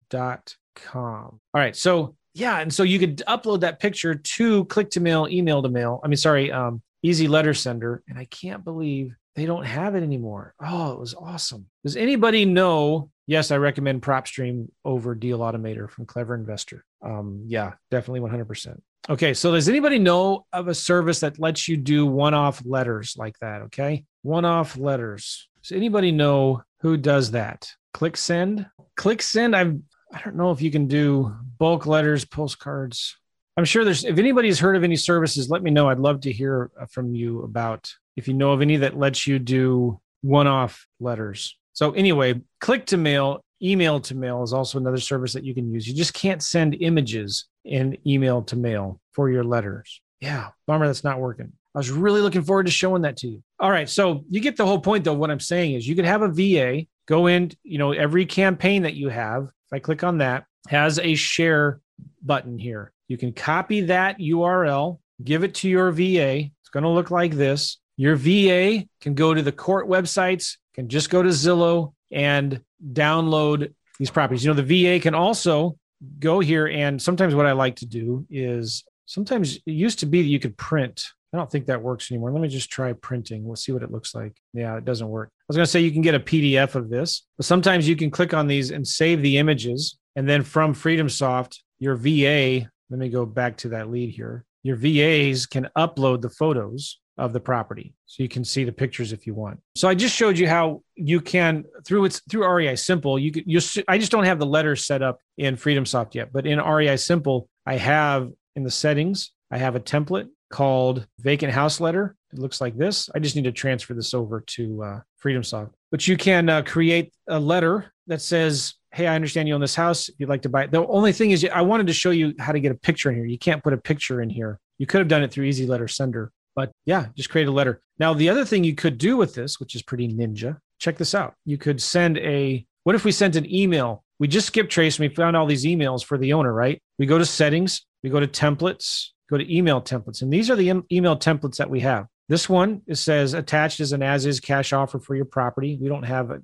[0.76, 1.40] com.
[1.54, 1.74] All right.
[1.74, 5.68] So yeah, and so you could upload that picture to click to mail, email to
[5.68, 6.00] mail.
[6.04, 8.02] I mean, sorry, um, easy letter sender.
[8.08, 10.54] And I can't believe they don't have it anymore.
[10.60, 11.66] Oh, it was awesome.
[11.82, 13.10] Does anybody know?
[13.26, 16.84] Yes, I recommend PropStream over Deal Automator from Clever Investor.
[17.02, 18.80] Um, yeah, definitely 100%.
[19.08, 23.38] Okay, so does anybody know of a service that lets you do one-off letters like
[23.40, 23.62] that?
[23.62, 25.48] Okay, one-off letters.
[25.66, 27.68] Does anybody know who does that?
[27.92, 28.66] Click send.
[28.94, 29.56] Click send.
[29.56, 29.76] I've
[30.14, 33.16] I don't know if you can do bulk letters, postcards.
[33.56, 35.88] I'm sure there's, if anybody's heard of any services, let me know.
[35.88, 39.26] I'd love to hear uh, from you about if you know of any that lets
[39.26, 41.58] you do one off letters.
[41.72, 45.68] So anyway, click to mail, email to mail is also another service that you can
[45.72, 45.88] use.
[45.88, 50.00] You just can't send images in email to mail for your letters.
[50.20, 51.54] Yeah, bummer that's not working.
[51.76, 53.42] I was really looking forward to showing that to you.
[53.60, 55.12] All right, so you get the whole point though.
[55.12, 58.82] What I'm saying is you could have a VA go in, you know, every campaign
[58.84, 61.80] that you have, if I click on that, has a share
[62.22, 62.92] button here.
[63.08, 66.48] You can copy that URL, give it to your VA.
[66.62, 67.76] It's going to look like this.
[67.98, 72.58] Your VA can go to the court websites, can just go to Zillow and
[72.90, 74.42] download these properties.
[74.42, 75.76] You know, the VA can also
[76.18, 80.22] go here and sometimes what I like to do is sometimes it used to be
[80.22, 81.12] that you could print.
[81.32, 82.32] I don't think that works anymore.
[82.32, 83.44] Let me just try printing.
[83.44, 84.36] We'll see what it looks like.
[84.52, 85.30] Yeah, it doesn't work.
[85.32, 87.96] I was going to say you can get a PDF of this, but sometimes you
[87.96, 89.98] can click on these and save the images.
[90.14, 94.44] And then from FreedomSoft, your VA, let me go back to that lead here.
[94.62, 99.10] Your VAs can upload the photos of the property so you can see the pictures
[99.10, 102.76] if you want so i just showed you how you can through it's through rei
[102.76, 103.58] simple you could you
[103.88, 107.48] i just don't have the letters set up in freedomsoft yet but in rei simple
[107.64, 112.14] i have in the settings i have a template called vacant house letter.
[112.32, 113.08] It looks like this.
[113.14, 117.12] I just need to transfer this over to uh, freedomsoft but you can uh, create
[117.28, 120.08] a letter that says hey i understand you own this house.
[120.08, 120.70] If you'd like to buy it.
[120.70, 123.16] The only thing is i wanted to show you how to get a picture in
[123.16, 123.24] here.
[123.24, 124.58] You can't put a picture in here.
[124.78, 127.82] You could have done it through easy letter sender but yeah, just create a letter.
[127.98, 131.14] Now, the other thing you could do with this, which is pretty ninja, check this
[131.14, 131.34] out.
[131.44, 134.02] You could send a, what if we sent an email?
[134.18, 136.82] We just skip trace and we found all these emails for the owner, right?
[136.98, 140.22] We go to settings, we go to templates, go to email templates.
[140.22, 142.06] And these are the email templates that we have.
[142.28, 145.78] This one it says attached is an as is cash offer for your property.
[145.80, 146.42] We don't have a,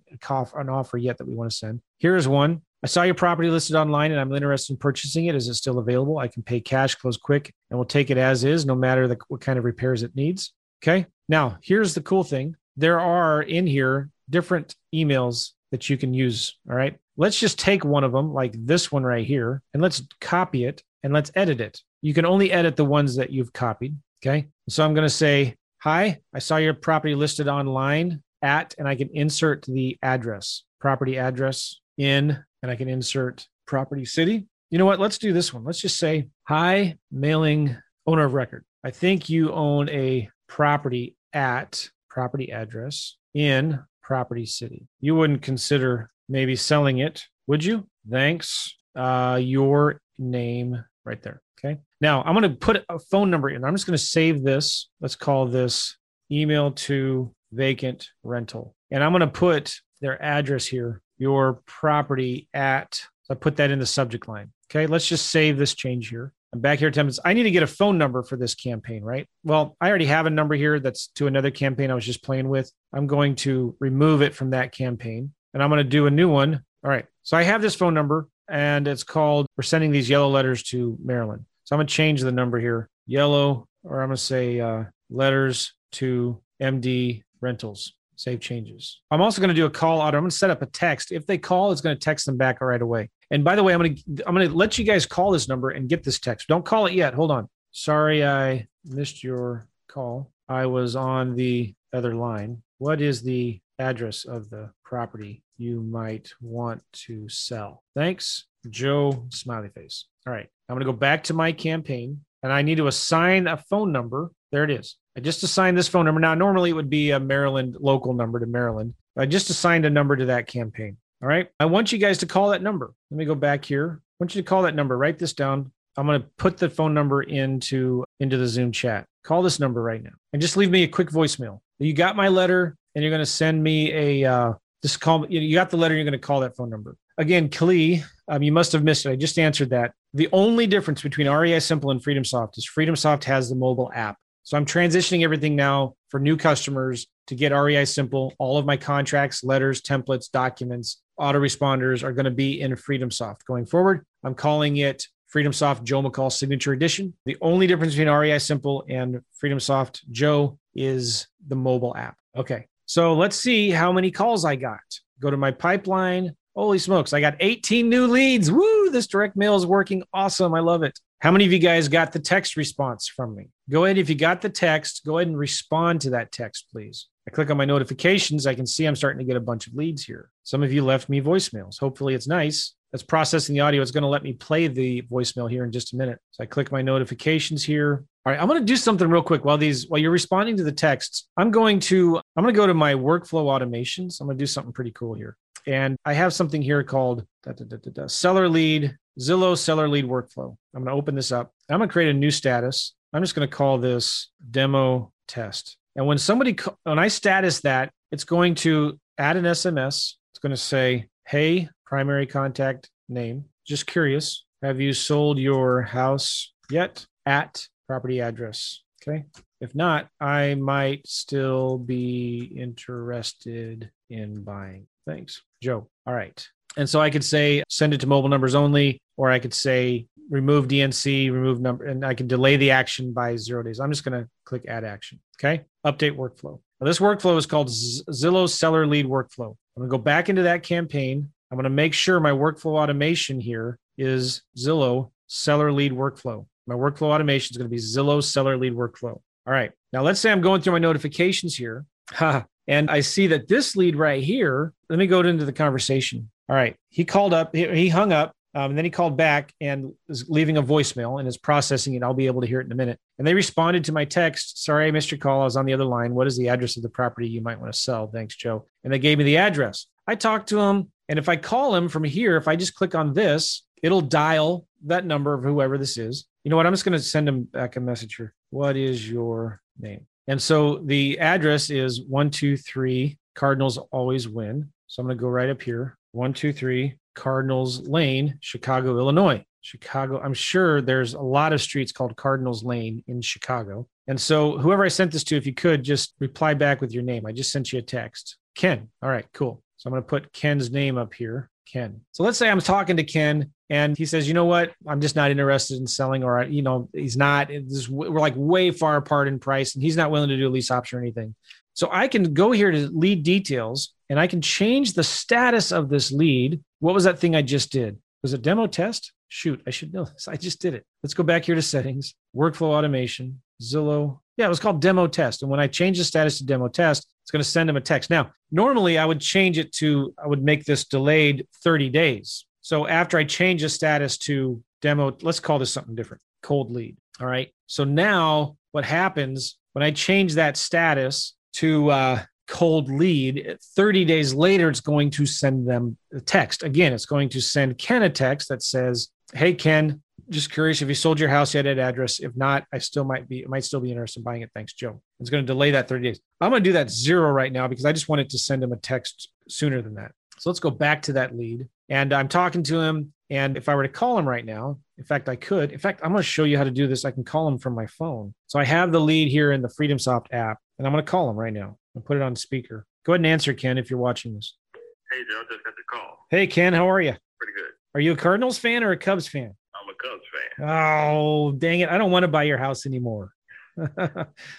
[0.55, 1.81] an offer yet that we want to send.
[1.99, 5.37] Here is one I saw your property listed online and I'm interested in purchasing it.
[5.37, 6.19] Is it still available?
[6.19, 9.19] I can pay cash, close quick, and we'll take it as is, no matter the,
[9.29, 10.53] what kind of repairs it needs.
[10.83, 11.07] Okay.
[11.29, 16.59] Now, here's the cool thing there are in here different emails that you can use.
[16.69, 16.99] All right.
[17.17, 20.83] Let's just take one of them, like this one right here, and let's copy it
[21.03, 21.83] and let's edit it.
[22.03, 23.97] You can only edit the ones that you've copied.
[24.23, 24.49] Okay.
[24.69, 28.95] So I'm going to say, Hi, I saw your property listed online at, and I
[28.95, 34.47] can insert the address, property address in and I can insert property city.
[34.71, 35.01] You know what?
[35.01, 35.65] Let's do this one.
[35.65, 38.65] Let's just say, hi, mailing owner of record.
[38.85, 44.87] I think you own a property at property address in property city.
[45.01, 47.89] You wouldn't consider maybe selling it, would you?
[48.09, 48.77] Thanks.
[48.95, 51.43] Uh, your name right there.
[51.59, 51.81] Okay.
[52.01, 53.65] Now I'm going to put a phone number in.
[53.65, 54.89] I'm just going to save this.
[55.01, 55.97] Let's call this
[56.31, 58.75] email to vacant rental.
[58.91, 63.71] And I'm going to put their address here your property at, so I put that
[63.71, 64.53] in the subject line.
[64.69, 66.33] Okay, let's just save this change here.
[66.53, 69.27] I'm back here at I need to get a phone number for this campaign, right?
[69.45, 72.49] Well, I already have a number here that's to another campaign I was just playing
[72.49, 72.71] with.
[72.93, 76.29] I'm going to remove it from that campaign and I'm going to do a new
[76.29, 76.63] one.
[76.85, 77.07] All right.
[77.23, 80.97] So I have this phone number and it's called, we're sending these yellow letters to
[81.03, 81.47] Maryland.
[81.65, 84.85] So I'm going to change the number here yellow, or I'm going to say uh,
[85.11, 89.01] letters to MD rentals save changes.
[89.11, 90.15] I'm also going to do a call out.
[90.15, 91.13] I'm going to set up a text.
[91.13, 93.09] If they call, it's going to text them back right away.
[93.31, 95.49] And by the way, I'm going to I'm going to let you guys call this
[95.49, 96.47] number and get this text.
[96.47, 97.15] Don't call it yet.
[97.15, 97.49] Hold on.
[97.73, 100.31] Sorry, I missed your call.
[100.49, 102.63] I was on the other line.
[102.79, 107.83] What is the address of the property you might want to sell?
[107.95, 109.27] Thanks, Joe.
[109.31, 110.07] Smiley face.
[110.27, 110.49] All right.
[110.69, 113.93] I'm going to go back to my campaign and I need to assign a phone
[113.93, 114.31] number.
[114.51, 114.97] There it is.
[115.17, 116.21] I just assigned this phone number.
[116.21, 118.95] Now, normally it would be a Maryland local number to Maryland.
[119.17, 120.97] I just assigned a number to that campaign.
[121.23, 121.49] All right.
[121.61, 122.93] I want you guys to call that number.
[123.11, 124.01] Let me go back here.
[124.03, 124.99] I want you to call that number.
[124.99, 125.71] Write this down.
[125.97, 129.05] I'm going to put the phone number into into the Zoom chat.
[129.25, 131.61] Call this number right now and just leave me a quick voicemail.
[131.79, 135.27] You got my letter and you're going to send me a uh, just call.
[135.29, 135.95] You got the letter.
[135.95, 137.49] You're going to call that phone number again.
[137.49, 139.11] Klee, um, you must have missed it.
[139.11, 139.93] I just answered that.
[140.15, 144.17] The only difference between REI Simple and FreedomSoft is FreedomSoft has the mobile app.
[144.43, 148.35] So I'm transitioning everything now for new customers to get REI Simple.
[148.39, 153.67] All of my contracts, letters, templates, documents, autoresponders are going to be in FreedomSoft going
[153.67, 154.05] forward.
[154.25, 157.15] I'm calling it FreedomSoft Joe McCall Signature Edition.
[157.25, 162.17] The only difference between REI Simple and FreedomSoft Joe is the mobile app.
[162.37, 162.67] Okay.
[162.87, 164.81] So let's see how many calls I got.
[165.21, 166.35] Go to my pipeline.
[166.55, 168.53] Holy smokes, I got 18 new leads.
[168.53, 170.55] Woo, this direct mail is working awesome.
[170.55, 170.99] I love it.
[171.21, 173.49] How many of you guys got the text response from me?
[173.71, 173.97] Go ahead.
[173.97, 177.07] If you got the text, go ahead and respond to that text, please.
[177.27, 178.47] I click on my notifications.
[178.47, 180.31] I can see I'm starting to get a bunch of leads here.
[180.43, 181.79] Some of you left me voicemails.
[181.79, 182.75] Hopefully, it's nice.
[182.91, 183.81] That's processing the audio.
[183.81, 186.19] It's going to let me play the voicemail here in just a minute.
[186.33, 188.05] So I click my notifications here.
[188.25, 190.63] All right, I'm going to do something real quick while these while you're responding to
[190.63, 191.29] the texts.
[191.37, 194.21] I'm going to I'm going to go to my workflow automations.
[194.21, 197.53] I'm going to do something pretty cool here, and I have something here called da,
[197.53, 200.57] da, da, seller lead Zillow seller lead workflow.
[200.75, 201.53] I'm going to open this up.
[201.69, 202.95] I'm going to create a new status.
[203.13, 205.77] I'm just going to call this demo test.
[205.97, 210.15] And when somebody when I status that, it's going to add an SMS.
[210.33, 213.47] It's going to say, "Hey, primary contact name.
[213.67, 219.25] Just curious, have you sold your house yet at property address?" Okay.
[219.61, 224.87] If not, I might still be interested in buying.
[225.07, 225.89] Thanks, Joe.
[226.07, 226.49] All right.
[226.77, 230.07] And so I could say send it to mobile numbers only, or I could say
[230.31, 233.81] remove DNC, remove number, and I can delay the action by zero days.
[233.81, 235.21] I'm just going to click add action.
[235.39, 235.65] Okay.
[235.85, 236.61] Update workflow.
[236.81, 239.51] Now, this workflow is called Zillow Seller Lead Workflow.
[239.77, 241.31] I'm going to go back into that campaign.
[241.51, 246.47] I'm going to make sure my workflow automation here is Zillow Seller Lead Workflow.
[246.67, 249.21] My workflow automation is going to be Zillow Seller Lead Workflow.
[249.47, 249.73] All right.
[249.93, 251.85] Now, let's say I'm going through my notifications here.
[252.21, 256.31] and I see that this lead right here, let me go into the conversation.
[256.49, 256.77] All right.
[256.89, 260.59] He called up, he hung up, um, and then he called back and was leaving
[260.59, 262.03] a voicemail and is processing it.
[262.03, 262.99] I'll be able to hear it in a minute.
[263.19, 265.41] And they responded to my text Sorry, I missed your call.
[265.41, 266.15] I was on the other line.
[266.15, 268.09] What is the address of the property you might want to sell?
[268.09, 268.67] Thanks, Joe.
[268.85, 269.87] And they gave me the address.
[270.07, 270.93] I talked to him.
[271.09, 274.67] And if I call him from here, if I just click on this, it'll dial
[274.85, 276.27] that number of whoever this is.
[276.45, 276.67] You know what?
[276.67, 278.35] I'm just going to send him back a message here.
[278.51, 280.07] What is your name?
[280.29, 284.71] And so the address is 123 Cardinals always win.
[284.87, 289.45] So I'm going to go right up here 123 Cardinals Lane, Chicago, Illinois.
[289.63, 290.21] Chicago.
[290.21, 293.89] I'm sure there's a lot of streets called Cardinals Lane in Chicago.
[294.09, 297.05] And so, whoever I sent this to, if you could just reply back with your
[297.05, 297.27] name.
[297.27, 298.37] I just sent you a text.
[298.57, 298.89] Ken.
[299.03, 299.63] All right, cool.
[299.77, 301.49] So I'm going to put Ken's name up here.
[301.71, 302.01] Ken.
[302.13, 304.73] So let's say I'm talking to Ken and he says, you know what?
[304.87, 308.71] I'm just not interested in selling, or, you know, he's not, this, we're like way
[308.71, 311.35] far apart in price and he's not willing to do a lease option or anything.
[311.75, 315.89] So I can go here to lead details and I can change the status of
[315.89, 316.61] this lead.
[316.81, 317.99] What was that thing I just did?
[318.23, 319.13] Was it demo test?
[319.29, 320.29] Shoot, I should know this.
[320.29, 320.85] I just did it.
[321.03, 324.21] Let's go back here to settings, workflow automation, Zillow.
[324.37, 325.43] Yeah, it was called demo test.
[325.43, 327.81] And when I change the status to demo test, it's going to send them a
[327.81, 328.11] text.
[328.11, 332.47] Now, normally I would change it to, I would make this delayed 30 days.
[332.63, 336.97] So after I change the status to demo, let's call this something different, cold lead.
[337.21, 337.53] All right.
[337.67, 344.35] So now what happens when I change that status to uh, cold lead 30 days
[344.35, 348.11] later it's going to send them a text again it's going to send ken a
[348.11, 352.21] text that says hey ken just curious if you sold your house yet at address
[352.21, 355.01] if not i still might be might still be interested in buying it thanks joe
[355.21, 357.69] it's going to delay that 30 days i'm going to do that zero right now
[357.69, 360.71] because i just wanted to send him a text sooner than that so let's go
[360.71, 364.19] back to that lead and i'm talking to him and if i were to call
[364.19, 366.65] him right now in fact i could in fact i'm going to show you how
[366.65, 369.29] to do this i can call him from my phone so i have the lead
[369.29, 372.17] here in the FreedomSoft app and i'm going to call him right now I'll put
[372.17, 372.87] it on speaker.
[373.05, 374.57] Go ahead and answer, Ken, if you're watching this.
[374.75, 376.27] Hey, Joe, just got the call.
[376.31, 377.15] Hey, Ken, how are you?
[377.39, 377.73] Pretty good.
[377.95, 379.55] Are you a Cardinals fan or a Cubs fan?
[379.93, 380.69] A Cubs fan.
[380.69, 381.89] Oh, dang it.
[381.89, 383.33] I don't want to buy your house anymore.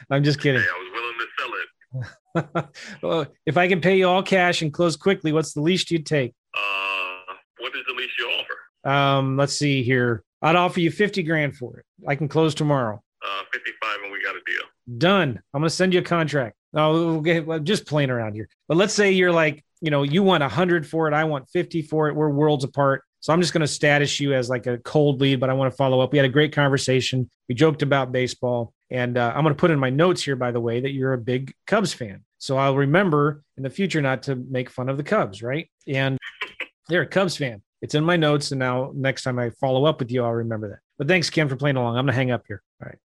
[0.10, 0.62] I'm just kidding.
[0.62, 2.70] Hey, I was willing to sell it.
[3.02, 6.06] well, if I can pay you all cash and close quickly, what's the least you'd
[6.06, 6.34] take?
[6.56, 8.90] Uh, what is the least you offer?
[8.90, 10.24] Um, let's see here.
[10.42, 11.86] I'd offer you 50 grand for it.
[12.08, 13.02] I can close tomorrow.
[13.24, 14.98] Uh, 55 and we got a deal.
[14.98, 15.40] Done.
[15.54, 16.56] I'm going to send you a contract.
[16.74, 18.50] No, we'll just playing around here.
[18.68, 21.14] But let's say you're like, you know, you want 100 for it.
[21.14, 22.16] I want 50 for it.
[22.16, 23.04] We're worlds apart.
[23.24, 25.72] So I'm just going to status you as like a cold lead, but I want
[25.72, 26.12] to follow up.
[26.12, 27.30] We had a great conversation.
[27.48, 28.74] We joked about baseball.
[28.92, 31.14] And uh, I'm going to put in my notes here, by the way, that you're
[31.14, 32.26] a big Cubs fan.
[32.40, 35.70] So I'll remember in the future not to make fun of the Cubs, right?
[35.88, 36.18] And
[36.90, 37.62] they're a Cubs fan.
[37.82, 38.52] It's in my notes.
[38.52, 40.80] And now next time I follow up with you, I'll remember that.
[40.98, 41.96] But thanks, Kim, for playing along.
[41.96, 42.62] I'm going to hang up here.
[42.82, 42.98] All right.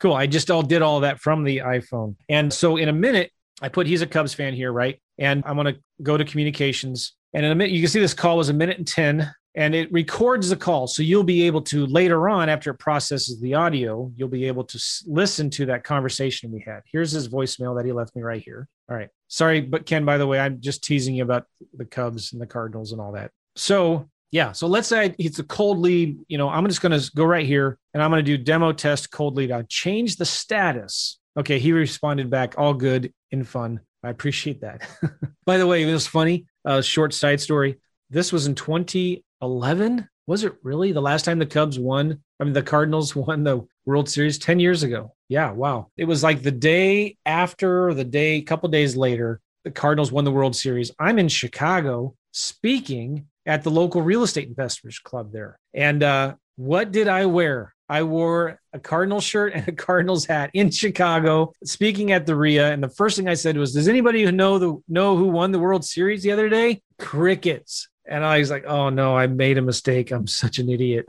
[0.00, 0.14] Cool.
[0.14, 2.16] I just all did all that from the iPhone.
[2.28, 3.30] And so in a minute,
[3.62, 5.00] I put he's a Cubs fan here, right?
[5.16, 7.14] And I'm going to go to communications.
[7.34, 9.74] And in a minute, you can see this call was a minute and 10 and
[9.74, 10.86] it records the call.
[10.86, 14.64] So you'll be able to later on, after it processes the audio, you'll be able
[14.64, 16.82] to listen to that conversation we had.
[16.84, 18.68] Here's his voicemail that he left me right here.
[18.88, 19.08] All right.
[19.28, 22.46] Sorry, but Ken, by the way, I'm just teasing you about the Cubs and the
[22.46, 23.32] Cardinals and all that.
[23.56, 24.52] So yeah.
[24.52, 26.18] So let's say it's a cold lead.
[26.28, 28.72] You know, I'm just going to go right here and I'm going to do demo
[28.72, 29.50] test cold lead.
[29.50, 31.18] I change the status.
[31.36, 31.58] Okay.
[31.58, 33.80] He responded back, all good in fun.
[34.02, 34.88] I appreciate that.
[35.46, 36.46] By the way, it was funny.
[36.64, 37.78] Uh, short side story.
[38.10, 40.08] This was in 2011.
[40.26, 42.20] Was it really the last time the Cubs won?
[42.38, 45.14] I mean, the Cardinals won the World Series 10 years ago.
[45.28, 45.52] Yeah.
[45.52, 45.90] Wow.
[45.96, 50.24] It was like the day after, the day, a couple days later, the Cardinals won
[50.24, 50.90] the World Series.
[50.98, 55.58] I'm in Chicago speaking at the local real estate investors club there.
[55.74, 57.74] And uh, what did I wear?
[57.88, 62.72] I wore a Cardinal shirt and a Cardinals hat in Chicago, speaking at the RIA.
[62.72, 65.58] And the first thing I said was, "Does anybody know the know who won the
[65.58, 67.88] World Series the other day?" Crickets.
[68.10, 70.10] And I was like, "Oh no, I made a mistake.
[70.10, 71.06] I'm such an idiot."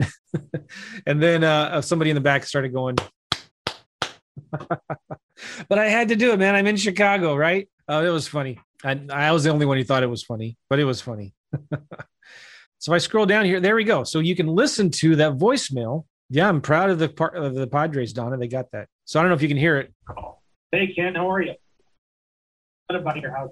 [1.06, 2.96] and then uh, somebody in the back started going.
[5.68, 6.54] but I had to do it, man.
[6.54, 7.68] I'm in Chicago, right?
[7.88, 8.58] Oh, it was funny.
[8.84, 11.34] I, I was the only one who thought it was funny, but it was funny.
[12.78, 13.60] so I scroll down here.
[13.60, 14.04] There we go.
[14.04, 16.04] So you can listen to that voicemail.
[16.30, 18.36] Yeah, I'm proud of the part of the Padres, Donna.
[18.36, 18.88] They got that.
[19.04, 19.92] So I don't know if you can hear it.
[20.70, 21.54] Hey Ken, how are you?
[22.86, 23.50] What about your house?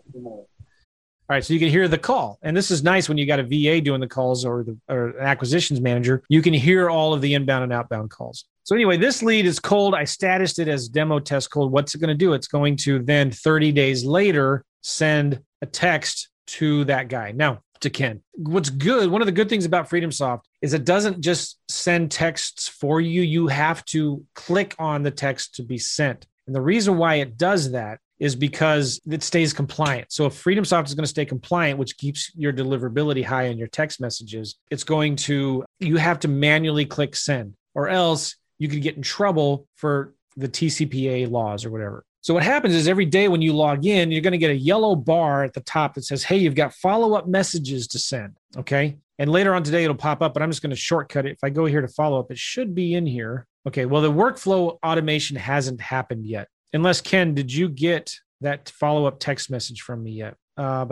[1.31, 3.39] All right, so you can hear the call, and this is nice when you got
[3.39, 6.25] a VA doing the calls or the or an acquisitions manager.
[6.29, 8.47] You can hear all of the inbound and outbound calls.
[8.65, 9.95] So anyway, this lead is cold.
[9.95, 11.71] I statused it as demo test cold.
[11.71, 12.33] What's it going to do?
[12.33, 17.31] It's going to then 30 days later send a text to that guy.
[17.31, 18.23] Now, to Ken.
[18.35, 22.67] What's good, one of the good things about FreedomSoft is it doesn't just send texts
[22.67, 23.23] for you.
[23.23, 26.27] You have to click on the text to be sent.
[26.49, 30.13] And the reason why it does that is because it stays compliant.
[30.13, 33.69] So if FreedomSoft is going to stay compliant, which keeps your deliverability high on your
[33.69, 38.83] text messages, it's going to, you have to manually click send, or else you could
[38.83, 42.05] get in trouble for the TCPA laws or whatever.
[42.21, 44.57] So what happens is every day when you log in, you're going to get a
[44.57, 48.99] yellow bar at the top that says, "Hey, you've got follow-up messages to send." Okay?
[49.19, 51.33] And later on today it'll pop up, but I'm just going to shortcut it.
[51.33, 53.47] If I go here to follow up, it should be in here.
[53.67, 56.49] Okay, well the workflow automation hasn't happened yet.
[56.73, 60.37] Unless Ken, did you get that follow-up text message from me yet?
[60.57, 60.85] Uh,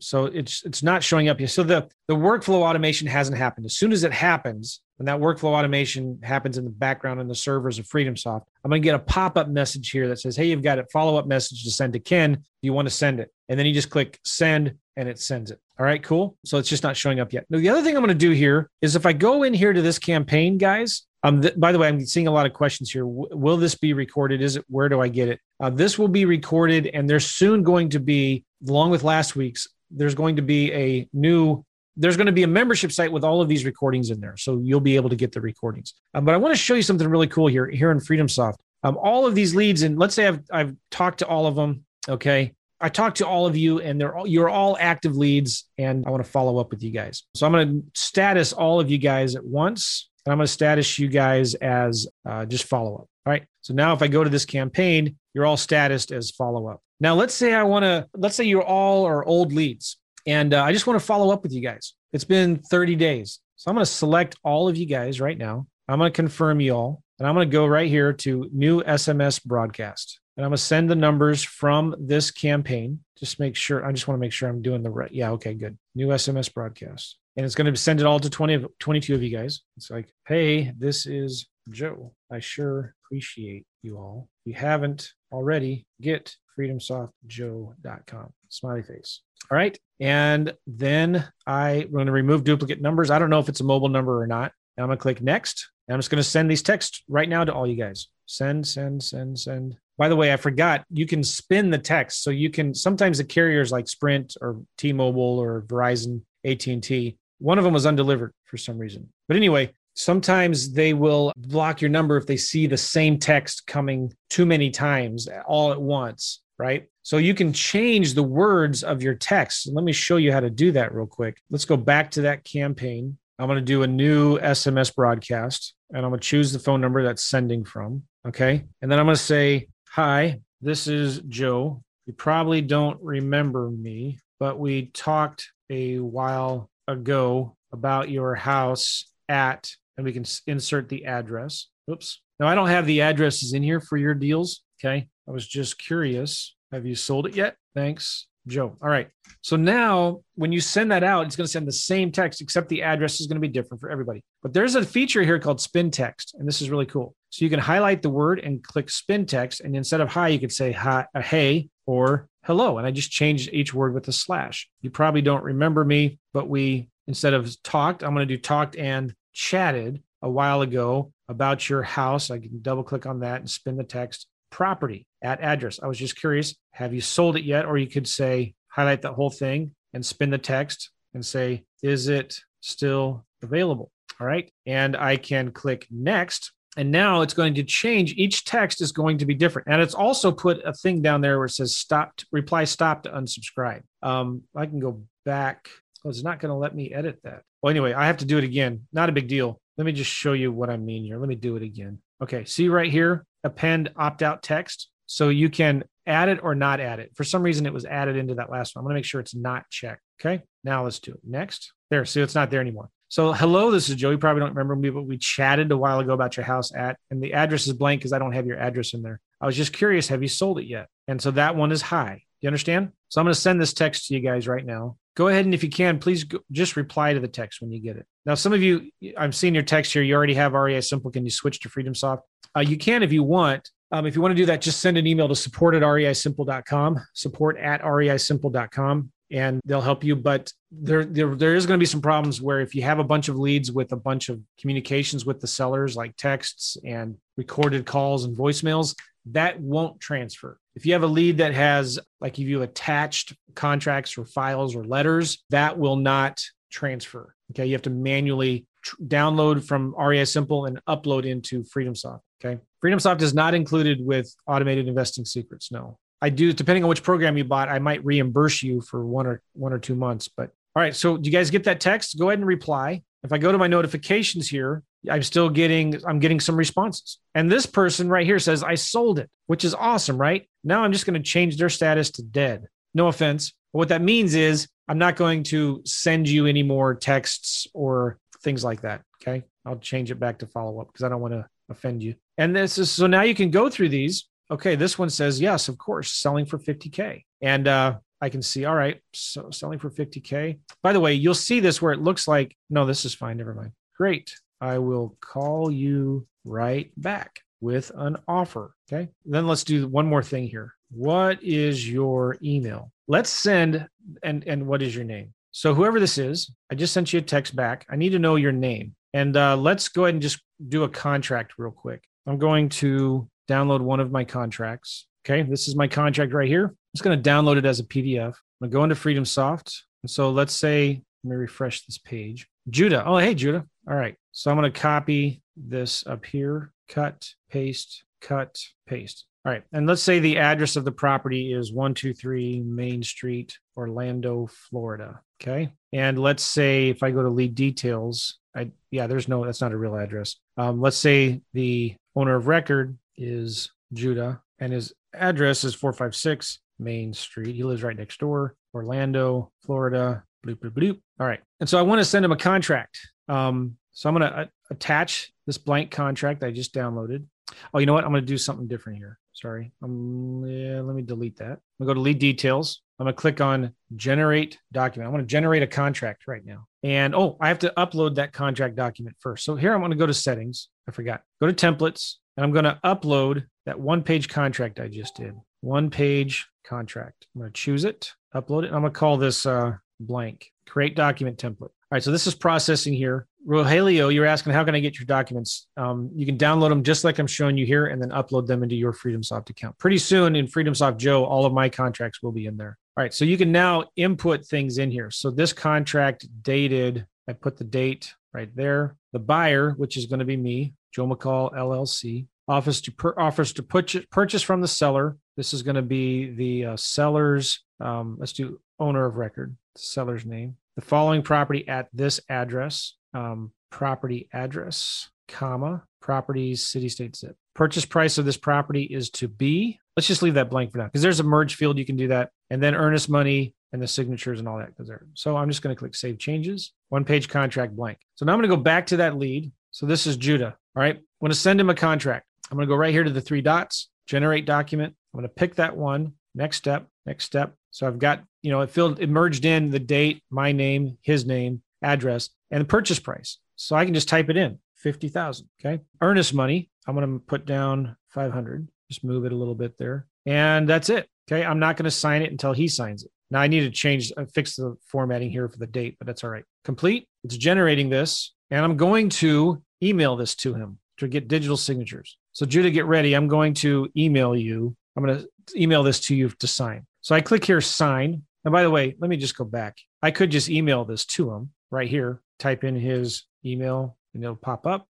[0.00, 1.50] so it's it's not showing up yet.
[1.50, 3.66] So the the workflow automation hasn't happened.
[3.66, 7.34] As soon as it happens, when that workflow automation happens in the background in the
[7.34, 10.46] servers of FreedomSoft, I'm going to get a pop up message here that says, Hey,
[10.46, 12.34] you've got a follow up message to send to Ken.
[12.34, 13.32] Do you want to send it?
[13.48, 15.60] And then you just click send and it sends it.
[15.78, 16.36] All right, cool.
[16.44, 17.46] So it's just not showing up yet.
[17.48, 19.72] Now, the other thing I'm going to do here is if I go in here
[19.72, 22.90] to this campaign, guys, um, th- by the way, I'm seeing a lot of questions
[22.90, 23.02] here.
[23.02, 24.40] W- will this be recorded?
[24.40, 24.64] Is it?
[24.68, 25.40] Where do I get it?
[25.60, 29.68] Uh, this will be recorded, and there's soon going to be, along with last week's,
[29.90, 31.64] there's going to be a new
[31.96, 34.36] there's going to be a membership site with all of these recordings in there.
[34.36, 35.94] So you'll be able to get the recordings.
[36.14, 38.54] Um, but I want to show you something really cool here, here in FreedomSoft.
[38.82, 41.84] Um, all of these leads, and let's say I've, I've talked to all of them.
[42.08, 42.54] Okay.
[42.80, 46.10] I talked to all of you and they're all, you're all active leads and I
[46.10, 47.24] want to follow up with you guys.
[47.34, 50.52] So I'm going to status all of you guys at once and I'm going to
[50.52, 53.08] status you guys as uh, just follow up.
[53.26, 53.44] All right.
[53.60, 56.80] So now if I go to this campaign, you're all statused as follow up.
[57.00, 59.98] Now let's say I want to, let's say you're all are old leads.
[60.26, 61.94] And uh, I just want to follow up with you guys.
[62.12, 63.40] It's been 30 days.
[63.56, 65.66] So I'm going to select all of you guys right now.
[65.88, 67.02] I'm going to confirm you all.
[67.18, 70.20] And I'm going to go right here to new SMS broadcast.
[70.36, 73.00] And I'm going to send the numbers from this campaign.
[73.18, 75.12] Just make sure, I just want to make sure I'm doing the right.
[75.12, 75.76] Yeah, okay, good.
[75.94, 77.18] New SMS broadcast.
[77.40, 79.62] And it's going to send it all to 20 of 22 of you guys.
[79.78, 82.12] It's like, hey, this is Joe.
[82.30, 84.28] I sure appreciate you all.
[84.44, 88.34] If you haven't already, get freedomsoftjoe.com.
[88.50, 89.22] Smiley face.
[89.50, 89.78] All right.
[90.00, 93.10] And then I'm going to remove duplicate numbers.
[93.10, 94.52] I don't know if it's a mobile number or not.
[94.76, 95.70] And I'm going to click next.
[95.88, 98.08] And I'm just going to send these texts right now to all you guys.
[98.26, 99.78] Send, send, send, send.
[99.96, 102.22] By the way, I forgot you can spin the text.
[102.22, 107.64] So you can sometimes the carriers like Sprint or T-Mobile or Verizon, AT&T, one of
[107.64, 109.08] them was undelivered for some reason.
[109.26, 114.12] But anyway, sometimes they will block your number if they see the same text coming
[114.28, 116.86] too many times all at once right?
[117.02, 119.66] So you can change the words of your text.
[119.72, 121.38] Let me show you how to do that real quick.
[121.50, 123.16] Let's go back to that campaign.
[123.38, 126.82] I'm going to do a new SMS broadcast and I'm going to choose the phone
[126.82, 128.02] number that's sending from.
[128.28, 128.66] Okay.
[128.82, 131.82] And then I'm going to say, Hi, this is Joe.
[132.04, 139.70] You probably don't remember me, but we talked a while ago about your house at,
[139.96, 141.68] and we can insert the address.
[141.90, 142.20] Oops.
[142.38, 144.62] Now, I don't have the addresses in here for your deals.
[144.80, 145.08] Okay.
[145.28, 146.56] I was just curious.
[146.72, 147.56] Have you sold it yet?
[147.74, 148.76] Thanks, Joe.
[148.82, 149.08] All right.
[149.42, 152.68] So now when you send that out, it's going to send the same text, except
[152.68, 154.22] the address is going to be different for everybody.
[154.42, 157.14] But there's a feature here called spin text, and this is really cool.
[157.28, 159.60] So you can highlight the word and click spin text.
[159.60, 162.78] And instead of hi, you could say hi, uh, hey or hello.
[162.78, 164.68] And I just changed each word with a slash.
[164.80, 168.76] You probably don't remember me, but we, instead of talked, I'm going to do talked
[168.76, 172.30] and chatted a while ago about your house.
[172.30, 175.80] I can double click on that and spin the text property at address.
[175.82, 177.66] I was just curious, have you sold it yet?
[177.66, 182.08] Or you could say, highlight the whole thing and spin the text and say, is
[182.08, 183.90] it still available?
[184.20, 184.50] All right.
[184.66, 186.52] And I can click next.
[186.76, 188.14] And now it's going to change.
[188.16, 189.68] Each text is going to be different.
[189.68, 193.10] And it's also put a thing down there where it says stop, reply stop to
[193.10, 193.82] unsubscribe.
[194.02, 195.68] Um, I can go back.
[196.04, 197.42] Oh, it's not going to let me edit that.
[197.60, 198.86] Well, anyway, I have to do it again.
[198.92, 201.18] Not a big deal let me just show you what I mean here.
[201.18, 202.00] Let me do it again.
[202.22, 204.90] Okay, see right here, append opt out text.
[205.06, 207.12] So you can add it or not add it.
[207.14, 208.82] For some reason, it was added into that last one.
[208.82, 210.02] I'm going to make sure it's not checked.
[210.20, 211.20] Okay, now let's do it.
[211.26, 211.72] Next.
[211.88, 212.90] There, see, it's not there anymore.
[213.10, 214.12] So, hello, this is Joe.
[214.12, 216.96] You probably don't remember me, but we chatted a while ago about your house at,
[217.10, 219.18] and the address is blank because I don't have your address in there.
[219.40, 220.86] I was just curious, have you sold it yet?
[221.08, 222.22] And so that one is high.
[222.40, 222.92] You understand?
[223.08, 224.96] So I'm going to send this text to you guys right now.
[225.16, 227.80] Go ahead and if you can, please go, just reply to the text when you
[227.80, 228.06] get it.
[228.26, 230.02] Now, some of you, I'm seeing your text here.
[230.02, 231.10] You already have REI Simple.
[231.10, 232.20] Can you switch to FreedomSoft?
[232.56, 233.70] Uh, you can if you want.
[233.90, 237.00] Um, if you want to do that, just send an email to support at reisimple.com,
[237.14, 240.16] support at reisimple.com and they'll help you.
[240.16, 243.04] But there, there, there is going to be some problems where if you have a
[243.04, 247.86] bunch of leads with a bunch of communications with the sellers, like texts and recorded
[247.86, 248.94] calls and voicemails,
[249.26, 250.58] that won't transfer.
[250.74, 254.84] If you have a lead that has, like, if you attached contracts or files or
[254.84, 257.34] letters, that will not transfer.
[257.52, 257.66] Okay.
[257.66, 262.20] You have to manually tr- download from REI Simple and upload into FreedomSoft.
[262.42, 262.60] Okay.
[262.82, 265.70] FreedomSoft is not included with automated investing secrets.
[265.70, 265.98] No.
[266.22, 269.40] I do, depending on which program you bought, I might reimburse you for one or
[269.54, 270.28] one or two months.
[270.28, 272.18] But all right, so do you guys get that text?
[272.18, 273.02] Go ahead and reply.
[273.22, 277.18] If I go to my notifications here, I'm still getting I'm getting some responses.
[277.34, 280.48] And this person right here says I sold it, which is awesome, right?
[280.64, 282.66] Now I'm just going to change their status to dead.
[282.94, 283.52] No offense.
[283.72, 288.18] But what that means is I'm not going to send you any more texts or
[288.42, 289.02] things like that.
[289.22, 289.44] Okay.
[289.64, 292.14] I'll change it back to follow up because I don't want to offend you.
[292.38, 295.68] And this is so now you can go through these okay, this one says, yes,
[295.68, 297.24] of course, selling for 50K.
[297.40, 300.58] And uh, I can see, all right, so selling for 50K.
[300.82, 303.36] By the way, you'll see this where it looks like, no, this is fine.
[303.36, 303.72] Never mind.
[303.96, 304.34] Great.
[304.60, 308.74] I will call you right back with an offer.
[308.90, 309.08] Okay.
[309.24, 310.74] Then let's do one more thing here.
[310.90, 312.92] What is your email?
[313.06, 313.86] Let's send,
[314.22, 315.32] and, and what is your name?
[315.52, 317.86] So whoever this is, I just sent you a text back.
[317.90, 318.94] I need to know your name.
[319.12, 322.04] And uh, let's go ahead and just do a contract real quick.
[322.26, 325.06] I'm going to download one of my contracts.
[325.24, 326.66] Okay, this is my contract right here.
[326.66, 328.34] I'm just going to download it as a PDF.
[328.62, 329.80] I'm going to go into FreedomSoft.
[330.02, 332.48] And so let's say, let me refresh this page.
[332.70, 333.04] Judah.
[333.04, 333.66] Oh, hey, Judah.
[333.88, 334.16] All right.
[334.32, 339.26] So I'm going to copy this up here, cut, paste, cut, paste.
[339.44, 339.62] All right.
[339.72, 345.20] And let's say the address of the property is 123 Main Street, Orlando, Florida.
[345.42, 345.70] Okay.
[345.92, 349.72] And let's say if I go to lead details, I, yeah, there's no, that's not
[349.72, 350.36] a real address.
[350.56, 357.12] Um, let's say the owner of record is Judah, and his address is 456 Main
[357.12, 357.54] Street.
[357.54, 360.24] He lives right next door, Orlando, Florida.
[360.44, 361.00] Bloop, bloop, bloop.
[361.20, 361.40] All right.
[361.60, 362.98] And so I want to send him a contract.
[363.28, 367.26] Um, so I'm going to attach this blank contract I just downloaded.
[367.74, 368.04] Oh, you know what?
[368.04, 369.18] I'm going to do something different here.
[369.32, 369.72] Sorry.
[369.82, 371.44] Um, yeah, let me delete that.
[371.44, 372.82] I'm going to go to lead details.
[372.98, 375.08] I'm going to click on generate document.
[375.08, 376.66] I want to generate a contract right now.
[376.82, 379.44] And oh, I have to upload that contract document first.
[379.44, 380.68] So here I'm going to go to settings.
[380.88, 381.22] I forgot.
[381.40, 385.34] Go to templates, and I'm going to upload that one page contract I just did.
[385.60, 387.26] One page contract.
[387.34, 388.72] I'm going to choose it, upload it.
[388.72, 391.70] I'm going to call this uh, blank, create document template.
[391.92, 393.26] All right, so this is processing here.
[393.46, 395.66] Rogelio, you're asking how can I get your documents?
[395.76, 398.62] Um, you can download them just like I'm showing you here, and then upload them
[398.62, 399.76] into your FreedomSoft account.
[399.78, 402.78] Pretty soon in FreedomSoft Joe, all of my contracts will be in there.
[402.96, 405.10] All right, so you can now input things in here.
[405.10, 408.96] So this contract dated, I put the date right there.
[409.12, 413.62] The buyer, which is going to be me, Joe McCall LLC, offers to offers to
[413.62, 415.16] purchase, purchase from the seller.
[415.36, 417.62] This is going to be the uh, seller's.
[417.80, 420.56] Um, let's do owner of record, seller's name.
[420.76, 422.94] The following property at this address.
[423.12, 427.36] Um, property address, comma properties, city, state, zip.
[427.54, 429.78] Purchase price of this property is to be.
[429.96, 431.78] Let's just leave that blank for now because there's a merge field.
[431.78, 434.88] You can do that, and then earnest money and the signatures and all that goes
[434.88, 435.06] there.
[435.14, 436.72] So I'm just going to click Save Changes.
[436.88, 437.98] One page contract blank.
[438.16, 439.52] So now I'm going to go back to that lead.
[439.70, 440.56] So this is Judah.
[440.76, 440.96] All right.
[440.96, 442.26] I'm going to send him a contract.
[442.50, 444.94] I'm going to go right here to the three dots, generate document.
[445.12, 446.14] I'm going to pick that one.
[446.34, 447.54] Next step, next step.
[447.70, 451.26] So I've got, you know, it filled, it merged in the date, my name, his
[451.26, 453.38] name, address, and the purchase price.
[453.56, 455.48] So I can just type it in 50,000.
[455.60, 455.82] Okay.
[456.00, 456.70] Earnest money.
[456.86, 458.68] I'm going to put down 500.
[458.88, 460.06] Just move it a little bit there.
[460.26, 461.08] And that's it.
[461.30, 461.44] Okay.
[461.44, 463.10] I'm not going to sign it until he signs it.
[463.30, 466.24] Now I need to change, uh, fix the formatting here for the date, but that's
[466.24, 466.44] all right.
[466.64, 467.06] Complete.
[467.22, 468.34] It's generating this.
[468.50, 472.16] And I'm going to email this to him to get digital signatures.
[472.32, 473.14] So, Judah, get ready.
[473.14, 474.76] I'm going to email you.
[474.96, 475.28] I'm going to
[475.60, 476.86] email this to you to sign.
[477.00, 478.22] So I click here, sign.
[478.44, 479.76] And by the way, let me just go back.
[480.02, 484.36] I could just email this to him right here, type in his email, and it'll
[484.36, 484.86] pop up.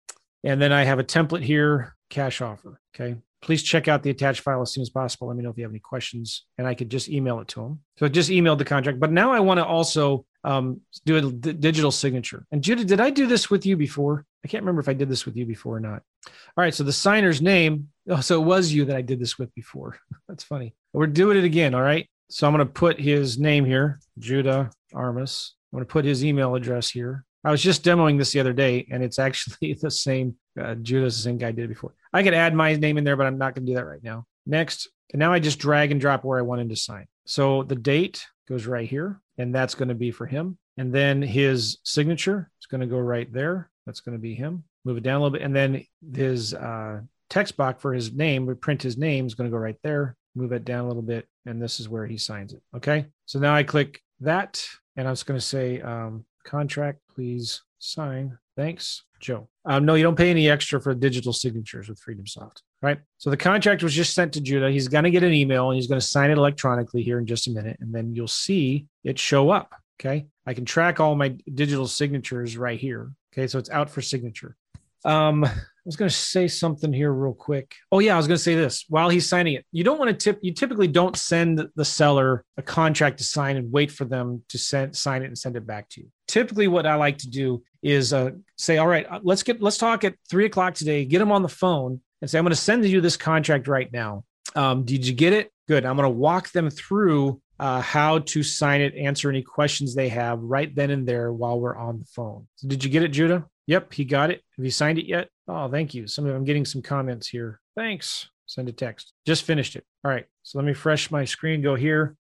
[0.43, 2.79] And then I have a template here, cash offer.
[2.95, 3.17] Okay.
[3.41, 5.27] Please check out the attached file as soon as possible.
[5.27, 7.61] Let me know if you have any questions, and I could just email it to
[7.61, 7.79] him.
[7.99, 8.99] So I just emailed the contract.
[8.99, 12.47] But now I want to also um, do a d- digital signature.
[12.51, 14.25] And Judah, did I do this with you before?
[14.45, 16.03] I can't remember if I did this with you before or not.
[16.27, 16.73] All right.
[16.73, 17.89] So the signer's name.
[18.07, 19.97] Oh, so it was you that I did this with before.
[20.29, 20.75] That's funny.
[20.93, 21.73] We're doing it again.
[21.73, 22.07] All right.
[22.29, 25.55] So I'm going to put his name here, Judah Armas.
[25.73, 27.25] I'm going to put his email address here.
[27.43, 30.35] I was just demoing this the other day, and it's actually the same.
[30.59, 31.95] Uh, Judah's the same guy I did before.
[32.13, 34.03] I could add my name in there, but I'm not going to do that right
[34.03, 34.27] now.
[34.45, 37.07] Next, and now I just drag and drop where I want him to sign.
[37.25, 40.59] So the date goes right here, and that's going to be for him.
[40.77, 43.71] And then his signature is going to go right there.
[43.85, 44.63] That's going to be him.
[44.83, 45.43] Move it down a little bit.
[45.43, 49.49] And then his uh, text box for his name, we print his name, is going
[49.49, 50.15] to go right there.
[50.35, 51.27] Move it down a little bit.
[51.45, 52.61] And this is where he signs it.
[52.75, 53.05] Okay.
[53.25, 54.65] So now I click that,
[54.95, 58.37] and I'm just going to say um, contract, please sign.
[58.55, 59.49] Thanks, Joe.
[59.65, 62.99] Um, no, you don't pay any extra for digital signatures with FreedomSoft, right?
[63.17, 64.71] So the contract was just sent to Judah.
[64.71, 67.25] He's going to get an email and he's going to sign it electronically here in
[67.25, 67.77] just a minute.
[67.81, 69.73] And then you'll see it show up.
[69.99, 70.27] Okay.
[70.45, 73.11] I can track all my digital signatures right here.
[73.35, 73.47] Okay.
[73.47, 74.55] So it's out for signature.
[75.03, 75.51] Um, I
[75.85, 77.75] was going to say something here real quick.
[77.91, 79.65] Oh yeah, I was going to say this while he's signing it.
[79.71, 80.39] You don't want to tip.
[80.41, 84.57] You typically don't send the seller a contract to sign and wait for them to
[84.57, 86.07] send sign it and send it back to you.
[86.27, 89.77] Typically, what I like to do is uh, say, "All right, uh, let's get let's
[89.77, 91.05] talk at three o'clock today.
[91.05, 93.91] Get them on the phone and say, I'm going to send you this contract right
[93.93, 94.23] now.
[94.55, 95.51] Um, did you get it?
[95.67, 95.85] Good.
[95.85, 100.09] I'm going to walk them through uh, how to sign it, answer any questions they
[100.09, 102.47] have right then and there while we're on the phone.
[102.55, 103.45] So did you get it, Judah?
[103.67, 104.41] Yep, he got it.
[104.57, 105.29] Have you signed it yet?
[105.47, 106.07] Oh, thank you.
[106.07, 107.59] Some of I'm getting some comments here.
[107.75, 108.29] Thanks.
[108.45, 109.13] Send a text.
[109.25, 109.83] Just finished it.
[110.03, 110.25] All right.
[110.43, 111.61] So let me fresh my screen.
[111.61, 112.15] Go here.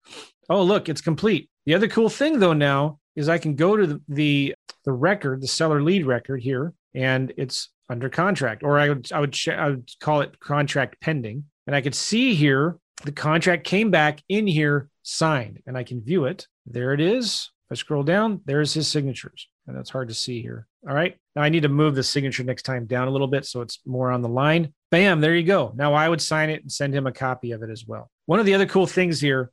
[0.49, 1.49] Oh, look, it's complete.
[1.65, 4.55] The other cool thing though now is I can go to the the,
[4.85, 9.19] the record, the seller lead record here, and it's under contract, or I would I
[9.19, 13.89] would I would call it contract pending, and I could see here the contract came
[13.89, 16.47] back in here signed, and I can view it.
[16.65, 17.49] There it is.
[17.67, 20.67] If I scroll down, there's his signatures and that's hard to see here.
[20.87, 21.15] All right.
[21.35, 23.79] Now I need to move the signature next time down a little bit so it's
[23.85, 24.73] more on the line.
[24.89, 25.73] Bam, there you go.
[25.75, 28.09] Now I would sign it and send him a copy of it as well.
[28.25, 29.51] One of the other cool things here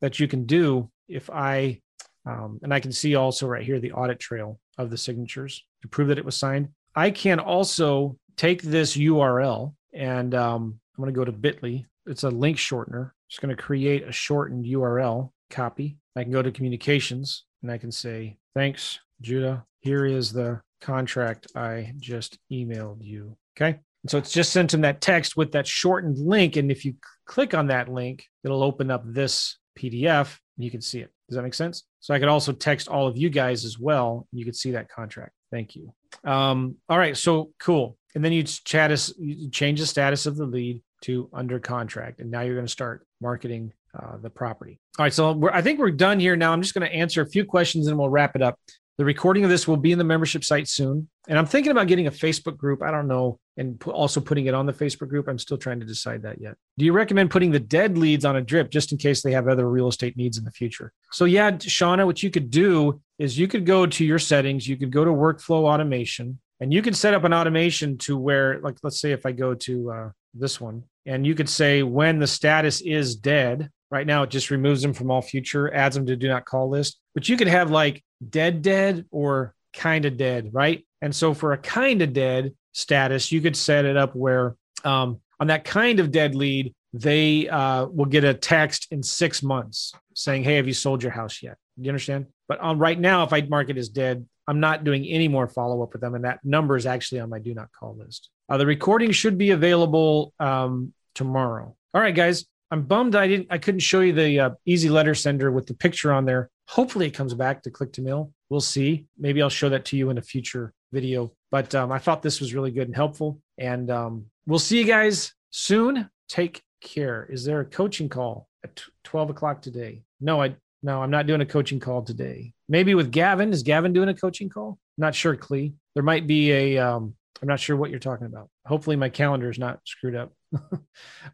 [0.00, 1.80] that you can do if I,
[2.26, 5.88] um, and I can see also right here the audit trail of the signatures to
[5.88, 6.68] prove that it was signed.
[6.94, 11.86] I can also take this URL and um, I'm going to go to bit.ly.
[12.06, 13.12] It's a link shortener.
[13.28, 15.98] Just going to create a shortened URL copy.
[16.14, 21.48] I can go to communications and I can say, thanks Judah, here is the contract
[21.54, 23.36] I just emailed you.
[23.56, 23.78] Okay.
[24.02, 26.56] And so it's just sent him that text with that shortened link.
[26.56, 26.94] And if you
[27.24, 31.10] click on that link, it'll open up this PDF and you can see it.
[31.28, 31.84] Does that make sense?
[32.00, 34.28] So I could also text all of you guys as well.
[34.32, 35.32] You could see that contract.
[35.50, 35.92] Thank you.
[36.24, 37.16] Um, all right.
[37.16, 37.96] So cool.
[38.14, 42.20] And then you chat us, you change the status of the lead to under contract.
[42.20, 44.78] And now you're going to start marketing uh, the property.
[44.98, 45.12] All right.
[45.12, 46.52] So I think we're done here now.
[46.52, 48.58] I'm just going to answer a few questions and we'll wrap it up.
[48.98, 51.08] The recording of this will be in the membership site soon.
[51.28, 52.82] And I'm thinking about getting a Facebook group.
[52.82, 53.38] I don't know.
[53.58, 55.28] And also putting it on the Facebook group.
[55.28, 56.56] I'm still trying to decide that yet.
[56.78, 59.48] Do you recommend putting the dead leads on a drip just in case they have
[59.48, 60.92] other real estate needs in the future?
[61.12, 64.76] So, yeah, Shauna, what you could do is you could go to your settings, you
[64.76, 68.76] could go to workflow automation, and you can set up an automation to where, like,
[68.82, 72.26] let's say if I go to uh, this one, and you could say when the
[72.26, 76.16] status is dead, Right now, it just removes them from all future, adds them to
[76.16, 76.98] do not call list.
[77.14, 80.84] But you could have like dead, dead, or kind of dead, right?
[81.02, 85.20] And so for a kind of dead status, you could set it up where um,
[85.38, 89.92] on that kind of dead lead, they uh, will get a text in six months
[90.14, 92.26] saying, "Hey, have you sold your house yet?" Do you understand?
[92.48, 95.48] But on right now, if I mark it as dead, I'm not doing any more
[95.48, 98.30] follow up with them, and that number is actually on my do not call list.
[98.48, 101.74] Uh, the recording should be available um, tomorrow.
[101.94, 102.46] All right, guys.
[102.70, 105.74] I'm bummed I didn't I couldn't show you the uh, easy letter sender with the
[105.74, 106.50] picture on there.
[106.68, 108.32] Hopefully it comes back to Click2Mail.
[108.50, 109.06] We'll see.
[109.16, 111.32] Maybe I'll show that to you in a future video.
[111.50, 113.40] But um, I thought this was really good and helpful.
[113.56, 116.10] And um, we'll see you guys soon.
[116.28, 117.26] Take care.
[117.30, 120.02] Is there a coaching call at 12 o'clock today?
[120.20, 122.52] No, I no, I'm not doing a coaching call today.
[122.68, 123.52] Maybe with Gavin.
[123.52, 124.78] Is Gavin doing a coaching call?
[124.98, 125.74] Not sure, Clee.
[125.94, 128.48] There might be a um, I'm not sure what you're talking about.
[128.66, 130.32] Hopefully my calendar is not screwed up.
[130.54, 130.80] all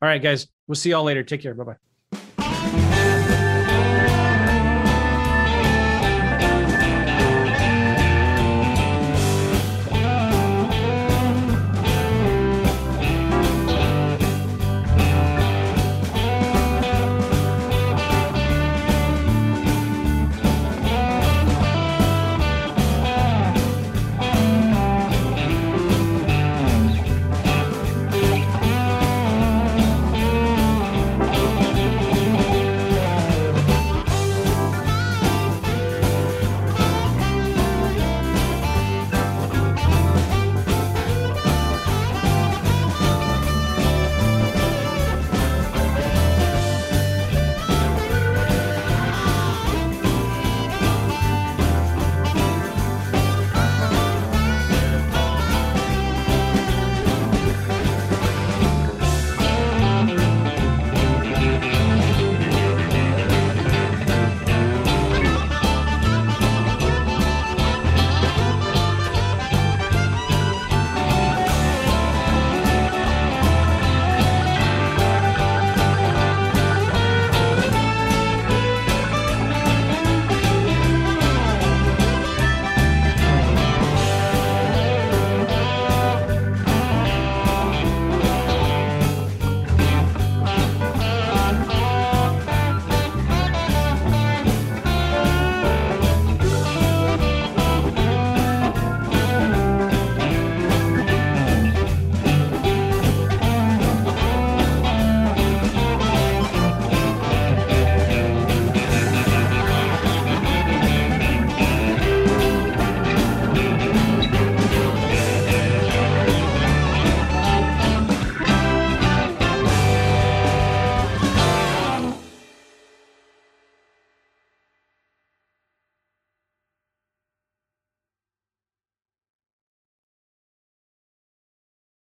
[0.01, 0.49] right, guys.
[0.67, 1.23] We'll see y'all later.
[1.23, 1.55] Take care.
[1.55, 1.92] Bye bye.